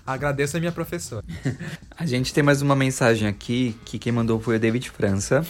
[0.06, 1.24] Agradeço a minha professora.
[1.96, 5.46] A gente tem mais uma mensagem aqui, que quem mandou foi o David França.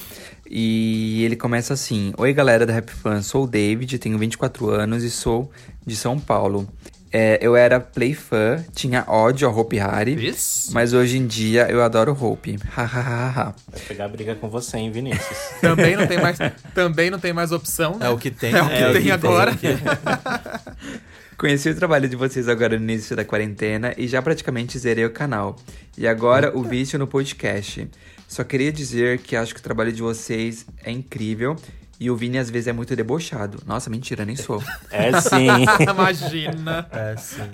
[0.51, 5.03] E ele começa assim: Oi galera da Rap Fan, sou o David, tenho 24 anos
[5.05, 5.51] e sou
[5.87, 6.69] de São Paulo.
[7.11, 10.73] É, eu era play fã, tinha ódio ao Hope Hari, Isso.
[10.75, 12.59] mas hoje em dia eu adoro Hope.
[12.71, 13.55] Hahaha.
[13.71, 15.39] Vou pegar briga com você, hein, Vinícius?
[15.61, 16.39] Também não tem mais,
[16.75, 17.97] também não tem mais opção.
[17.99, 18.07] né?
[18.07, 18.55] É o que tem.
[18.55, 19.53] É o que tem agora.
[21.39, 25.11] Conheci o trabalho de vocês agora no início da quarentena e já praticamente zerei o
[25.11, 25.57] canal.
[25.97, 27.89] E agora o vício no podcast.
[28.27, 31.57] Só queria dizer que acho que o trabalho de vocês é incrível
[32.01, 33.61] e o Vini às vezes é muito debochado.
[33.67, 34.63] Nossa, mentira, nem sou.
[34.91, 35.49] É sim.
[35.91, 36.87] Imagina.
[36.93, 37.51] É, sim.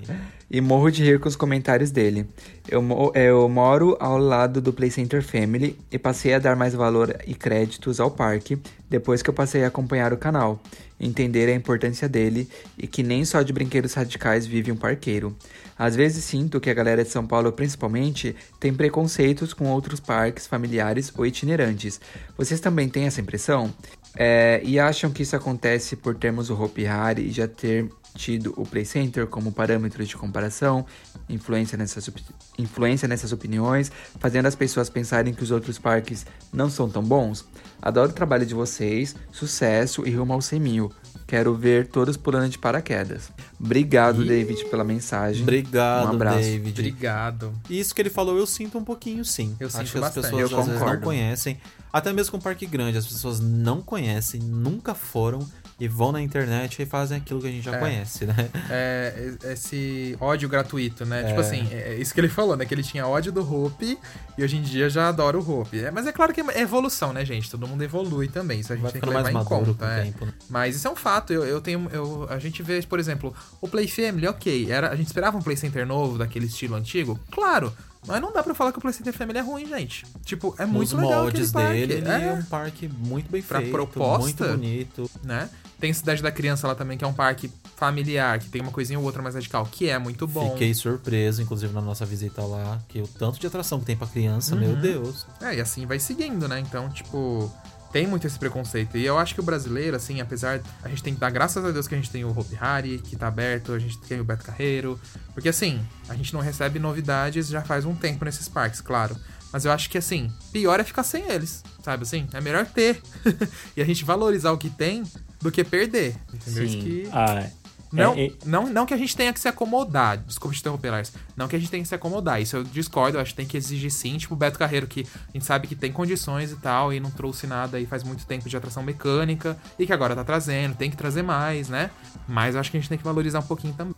[0.49, 2.27] E morro de rir com os comentários dele.
[2.69, 2.83] Eu,
[3.15, 7.33] eu moro ao lado do Play Center Family e passei a dar mais valor e
[7.33, 10.61] créditos ao parque depois que eu passei a acompanhar o canal,
[10.99, 15.35] entender a importância dele e que nem só de brinquedos radicais vive um parqueiro.
[15.77, 20.47] Às vezes sinto que a galera de São Paulo, principalmente, tem preconceitos com outros parques
[20.47, 21.99] familiares ou itinerantes.
[22.37, 23.73] Vocês também têm essa impressão?
[24.15, 28.53] É, e acham que isso acontece por termos o Hopi Hari e já ter tido
[28.55, 30.85] o Play Center como parâmetro de comparação,
[31.27, 32.09] influência nessas,
[32.57, 37.45] influência nessas opiniões, fazendo as pessoas pensarem que os outros parques não são tão bons?
[37.81, 40.91] Adoro o trabalho de vocês, sucesso e rumo aos 100 mil.
[41.27, 43.31] Quero ver todos pulando de paraquedas.
[43.59, 45.41] Obrigado, David, pela mensagem.
[45.41, 46.39] Obrigado, Um abraço.
[46.39, 46.79] David.
[46.79, 47.53] Obrigado.
[47.67, 49.55] E Isso que ele falou, eu sinto um pouquinho sim.
[49.59, 50.23] Eu Acho sinto que as bastante.
[50.25, 51.59] pessoas Eu às vezes não conhecem.
[51.91, 55.39] Até mesmo com Parque Grande, as pessoas não conhecem, nunca foram
[55.79, 57.79] e vão na internet e fazem aquilo que a gente já É.
[57.79, 58.49] conhece, né?
[58.69, 61.23] É, esse ódio gratuito, né?
[61.25, 62.65] Tipo assim, é isso que ele falou, né?
[62.65, 63.97] Que ele tinha ódio do Hope
[64.37, 65.79] e hoje em dia já adora o Hope.
[65.83, 67.51] É, mas é claro que é evolução, né, gente?
[67.51, 68.61] Todo mundo evolui também.
[68.61, 69.85] Isso a gente Vai tem que levar mais em conta.
[69.85, 70.03] é.
[70.03, 70.25] tempo.
[70.25, 70.33] né?
[70.49, 71.33] Mas isso é um fato.
[71.33, 71.89] Eu, eu tenho.
[71.91, 74.71] Eu, a gente vê, por exemplo, o Play Family, ok.
[74.71, 77.19] Era, a gente esperava um Play Center novo, daquele estilo antigo?
[77.31, 77.73] Claro.
[78.07, 80.05] Mas não dá pra falar que o Play Center Family é ruim, gente.
[80.23, 83.57] Tipo, é muito Nos legal moldes dele, ele é, é um parque muito bem Pra
[83.59, 85.09] feito, proposta, muito bonito.
[85.23, 85.49] né?
[85.79, 88.97] Tem Cidade da Criança lá também, que é um parque familiar, que tem uma coisinha
[88.97, 90.51] ou outra mais radical, que é muito bom.
[90.51, 94.07] Fiquei surpreso, inclusive, na nossa visita lá, que o tanto de atração que tem pra
[94.07, 94.81] criança, meu Uhum.
[94.81, 95.25] Deus.
[95.41, 96.59] É, e assim vai seguindo, né?
[96.59, 97.51] Então, tipo,
[97.91, 98.97] tem muito esse preconceito.
[98.97, 100.61] E eu acho que o brasileiro, assim, apesar.
[100.83, 102.99] A gente tem que dar graças a Deus que a gente tem o Hopi Hari,
[102.99, 104.99] que tá aberto, a gente tem o Beto Carreiro.
[105.33, 109.15] Porque, assim, a gente não recebe novidades já faz um tempo nesses parques, claro.
[109.51, 112.27] Mas eu acho que, assim, pior é ficar sem eles, sabe assim?
[112.33, 113.01] É melhor ter.
[113.77, 115.03] e a gente valorizar o que tem
[115.45, 116.15] do que perder.
[116.33, 116.67] Entendeu?
[116.69, 116.79] Sim.
[116.81, 117.09] que.
[117.11, 117.47] Ah,
[117.93, 120.17] Não, É, é- não, não que a gente tenha que se acomodar.
[120.17, 121.13] Desculpa te interromper, Lars.
[121.37, 122.41] Não que a gente tenha que se acomodar.
[122.41, 123.17] Isso eu discordo.
[123.17, 124.17] Eu acho que tem que exigir sim.
[124.17, 127.09] Tipo o Beto Carreiro, que a gente sabe que tem condições e tal, e não
[127.11, 130.89] trouxe nada aí faz muito tempo de atração mecânica, e que agora tá trazendo, tem
[130.89, 131.89] que trazer mais, né?
[132.27, 133.95] Mas eu acho que a gente tem que valorizar um pouquinho também.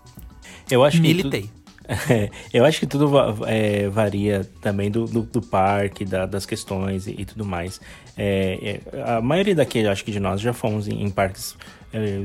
[0.70, 1.04] eu acho que.
[1.04, 1.50] tu- Militei.
[2.10, 3.10] É, eu acho que tudo
[3.46, 7.80] é, varia também do, do, do parque, da- das questões e, e tudo mais.
[8.18, 11.56] É, é, a maioria daqui, acho que de nós, já fomos em, em parques
[11.94, 12.24] é,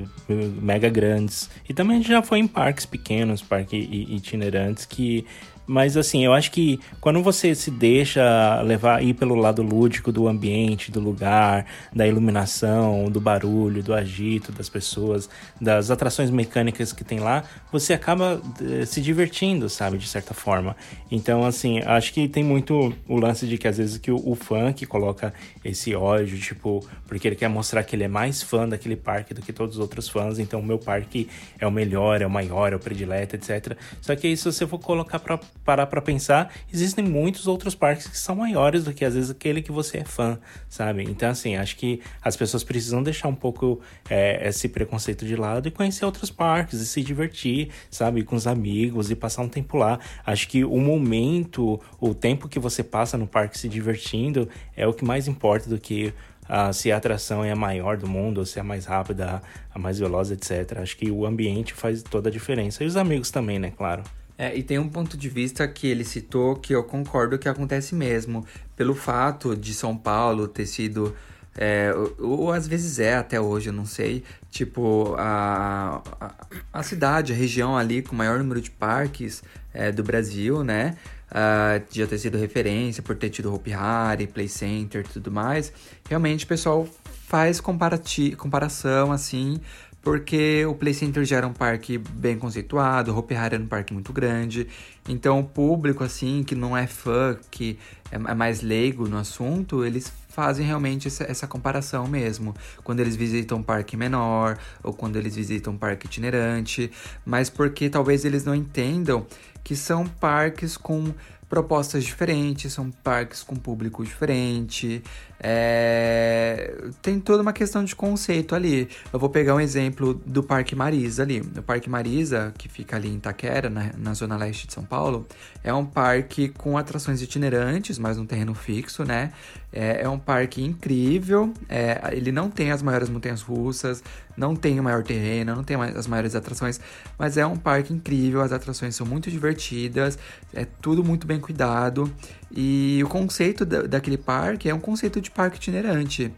[0.61, 1.49] mega grandes.
[1.69, 5.25] E também já foi em parques pequenos, parques itinerantes, que...
[5.67, 10.27] Mas assim, eu acho que quando você se deixa levar ir pelo lado lúdico do
[10.27, 15.29] ambiente, do lugar, da iluminação, do barulho, do agito das pessoas,
[15.61, 20.77] das atrações mecânicas que tem lá, você acaba eh, se divertindo, sabe, de certa forma.
[21.11, 24.35] Então, assim, acho que tem muito o lance de que às vezes que o, o
[24.35, 25.33] fã que coloca
[25.65, 29.41] esse ódio, tipo, porque ele quer mostrar que ele é mais fã daquele parque do
[29.41, 32.73] que todos os outros fãs, então o meu parque é o melhor, é o maior,
[32.73, 33.77] é o predileto, etc.
[34.01, 38.07] Só que aí, se você for colocar pra parar pra pensar, existem muitos outros parques
[38.07, 40.39] que são maiores do que às vezes aquele que você é fã,
[40.69, 41.03] sabe?
[41.05, 43.81] Então, assim, acho que as pessoas precisam deixar um pouco
[44.11, 48.25] é, esse preconceito de lado e conhecer outros parques e se divertir, sabe?
[48.25, 49.99] Com os amigos e passar um tempo lá.
[50.27, 54.93] Acho que o momento, o tempo que você passa no parque se divertindo é o
[54.93, 56.13] que mais importa do que
[56.49, 59.41] ah, se a atração é a maior do mundo, ou se é a mais rápida,
[59.73, 60.79] a mais veloz, etc.
[60.79, 62.83] Acho que o ambiente faz toda a diferença.
[62.83, 63.73] E os amigos também, né?
[63.77, 64.03] Claro.
[64.43, 67.95] É, e tem um ponto de vista que ele citou que eu concordo que acontece
[67.95, 68.45] mesmo.
[68.74, 71.14] Pelo fato de São Paulo ter sido.
[71.57, 74.24] é, ou, ou às vezes é até hoje, eu não sei.
[74.51, 76.34] Tipo, a, a,
[76.72, 80.97] a cidade, a região ali com o maior número de parques é, do Brasil, né?
[81.30, 85.72] Ah, já ter sido referência por ter tido Hopi Hari, Play Center e tudo mais.
[86.09, 86.88] Realmente o pessoal
[87.28, 89.61] faz comparati comparação assim
[90.03, 93.69] porque o Play Center já era um parque bem conceituado, o Hopi Hari era um
[93.69, 94.67] parque muito grande,
[95.09, 97.79] então o público, assim, que não é fã, que
[98.11, 103.15] é é mais leigo no assunto, eles fazem realmente essa, essa comparação mesmo, quando eles
[103.15, 106.91] visitam um parque menor, ou quando eles visitam um parque itinerante,
[107.25, 109.27] mas porque talvez eles não entendam
[109.63, 111.15] que são parques com
[111.53, 115.03] propostas diferentes, são parques com público diferente,
[115.39, 118.89] é, tem toda uma questão de conceito ali.
[119.13, 121.43] Eu vou pegar um exemplo do Parque Marisa ali.
[121.43, 125.27] O Parque Marisa, que fica ali em Itaquera, na, na zona leste de São Paulo,
[125.63, 129.31] é um parque com atrações itinerantes, mas num terreno fixo, né?
[129.73, 134.05] É, é um parque incrível, é, ele não tem as maiores montanhas russas,
[134.37, 136.79] não tem o maior terreno, não tem as maiores atrações,
[137.18, 140.18] mas é um parque incrível, as atrações são muito divertidas,
[140.53, 142.12] é tudo muito bem cuidado.
[142.55, 146.31] E o conceito da- daquele parque é um conceito de parque itinerante.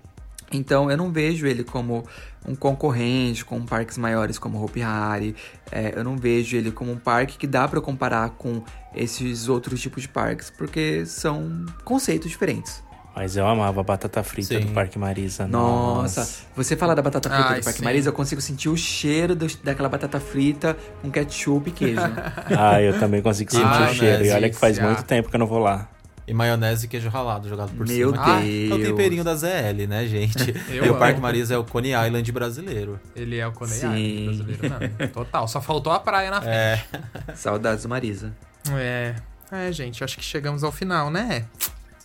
[0.52, 2.04] Então eu não vejo ele como
[2.46, 5.34] um concorrente com parques maiores como Hopi Hari.
[5.72, 8.62] É, eu não vejo ele como um parque que dá para comparar com
[8.94, 12.83] esses outros tipos de parques, porque são conceitos diferentes.
[13.16, 14.66] Mas eu amava a batata frita Sim.
[14.66, 15.46] do Parque Marisa.
[15.46, 17.84] Nossa, você fala da batata frita Ai, do Parque sim.
[17.84, 22.00] Marisa, eu consigo sentir o cheiro do- daquela batata frita com ketchup e queijo.
[22.58, 24.24] Ah, eu também consigo sentir Ah, o cheiro.
[24.24, 25.88] E olha que faz muito tempo que eu não vou lá.
[26.26, 28.22] E maionese e queijo ralado jogado por Meu cima.
[28.24, 28.70] Ah, Deus.
[28.70, 30.54] é o temperinho da ZL, né, gente?
[30.72, 31.20] Eu e o Parque.
[31.20, 32.98] Marisa é o Coney Island brasileiro.
[33.14, 33.94] Ele é o Coney Sim.
[33.94, 35.08] Island brasileiro, não.
[35.08, 35.46] Total.
[35.46, 36.54] Só faltou a praia na frente.
[36.54, 36.82] É,
[37.36, 38.32] Saudades do Marisa.
[38.72, 39.14] É.
[39.52, 41.44] É, gente, acho que chegamos ao final, né?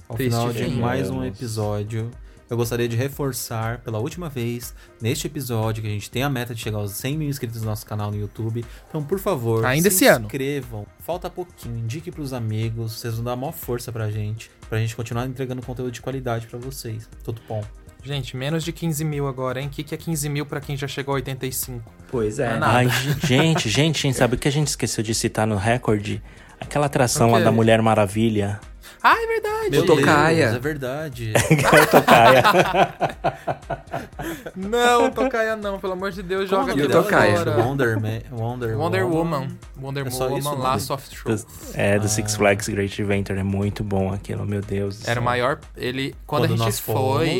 [0.10, 0.80] Ao Triste final de fim.
[0.80, 2.10] mais um episódio.
[2.49, 6.55] eu gostaria de reforçar pela última vez neste episódio que a gente tem a meta
[6.55, 8.66] de chegar aos 100 mil inscritos no nosso canal no YouTube.
[8.89, 10.26] Então, por favor, Ainda se esse ano.
[10.26, 10.88] inscrevam.
[10.99, 15.28] Falta pouquinho, indique pros amigos, vocês vão dar maior força pra gente, pra gente continuar
[15.28, 17.07] entregando conteúdo de qualidade pra vocês.
[17.24, 17.64] Tudo bom.
[18.01, 19.68] Gente, menos de 15 mil agora, hein?
[19.68, 21.84] O que, que é 15 mil pra quem já chegou a 85?
[22.10, 22.53] Pois é.
[22.53, 22.78] É nada.
[22.78, 26.24] Ai, gente, gente, gente, sabe o que a gente esqueceu de citar no recorde?
[26.60, 28.60] Aquela atração lá da Mulher Maravilha.
[29.01, 29.69] Ah, é verdade!
[29.71, 30.45] Meu Tocaia.
[30.45, 31.33] Deus, é verdade.
[31.89, 32.43] Tocaia.
[34.55, 37.39] Não, Tocaia não, pelo amor de Deus, joga E o aquilo Tocaia?
[37.57, 39.47] Wonder, Man, Wonder, Wonder Woman.
[39.81, 40.55] Wonder É isso Woman?
[40.61, 41.45] Last of Truth.
[41.73, 43.39] É, do Six Flags Great Adventure.
[43.39, 45.01] É muito bom aquilo, meu Deus.
[45.03, 45.59] do Era o maior.
[45.77, 46.15] Ele.
[46.25, 46.93] Quando, Quando a nós gente foi.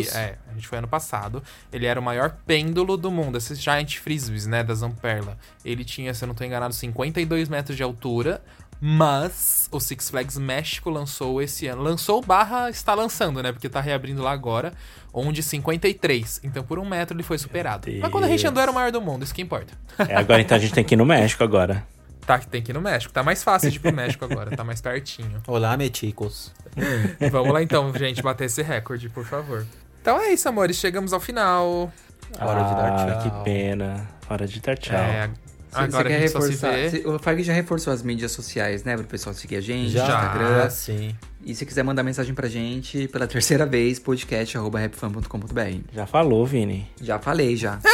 [0.03, 0.16] fomos.
[0.16, 1.43] É, a gente foi ano passado.
[1.72, 3.38] Ele era o maior pêndulo do mundo.
[3.38, 4.64] Esses Giant Frisbees, né?
[4.64, 5.38] Da Zamperla.
[5.64, 8.41] Ele tinha, se eu não tô enganado, 52 metros de altura.
[8.82, 11.82] Mas o Six Flags México lançou esse ano.
[11.82, 13.52] Lançou barra está lançando, né?
[13.52, 14.74] Porque tá reabrindo lá agora.
[15.14, 16.42] Onde 53.
[16.44, 17.88] Então por um metro ele foi superado.
[18.00, 19.74] Mas quando a gente andou era o maior do mundo, isso que importa.
[20.08, 21.86] É, agora então a gente tem que ir no México agora.
[22.30, 23.12] Tá, tem que ir no México.
[23.12, 24.56] Tá mais fácil de ir pro México agora.
[24.56, 25.42] Tá mais pertinho.
[25.48, 26.54] Olá, meticos.
[27.32, 29.66] Vamos lá então, gente, bater esse recorde, por favor.
[30.00, 30.78] Então é isso, amores.
[30.78, 31.92] Chegamos ao final.
[32.40, 33.24] Hora de dar Ah, tchau.
[33.24, 34.08] que pena.
[34.30, 34.96] Hora de dar tchau.
[34.96, 35.28] É,
[35.72, 36.72] Você, agora você a quer se reforçar?
[36.72, 36.90] vê.
[36.90, 38.98] você- O Fag já reforçou as mídias sociais, né?
[38.98, 40.64] Pro pessoal seguir a gente, Já, Instagram.
[40.66, 41.16] Ah, sim.
[41.46, 45.84] E se quiser mandar mensagem pra gente pela terceira vez, podcast.rapfan.com.br.
[45.94, 46.88] Já falou, Vini.
[47.02, 47.80] Já falei, já.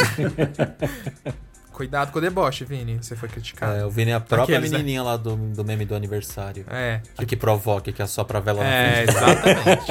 [1.72, 2.96] Cuidado com o deboche, Vini.
[3.02, 3.76] Você foi criticado.
[3.76, 4.78] É, eu vi a própria Aqueles, né?
[4.78, 6.64] menininha lá do, do meme do aniversário.
[6.70, 7.02] É.
[7.18, 9.16] A que provoca, que assopra a vela na É, frente.
[9.16, 9.86] exatamente.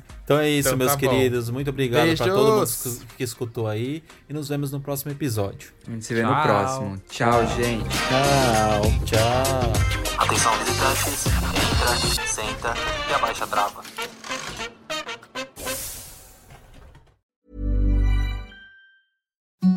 [0.26, 1.08] Então é isso, Então meus tá bom.
[1.08, 1.48] queridos.
[1.50, 4.02] Muito obrigado pra todo mundo que escutou aí.
[4.28, 5.70] E nos vemos no próximo episódio.
[5.86, 6.42] A gente se vê no Tchau.
[6.42, 7.02] próximo.
[7.08, 7.84] Tchau, gente.
[7.88, 9.04] Tchau.
[9.04, 9.72] Tchau.
[10.18, 12.74] Atenção visitantes, entra, senta
[13.08, 13.82] e abaixa a trava.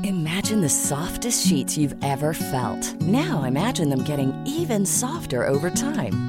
[0.04, 2.94] Imagine the softest sheets you've ever felt.
[3.02, 6.29] Now imagine them getting even softer over time.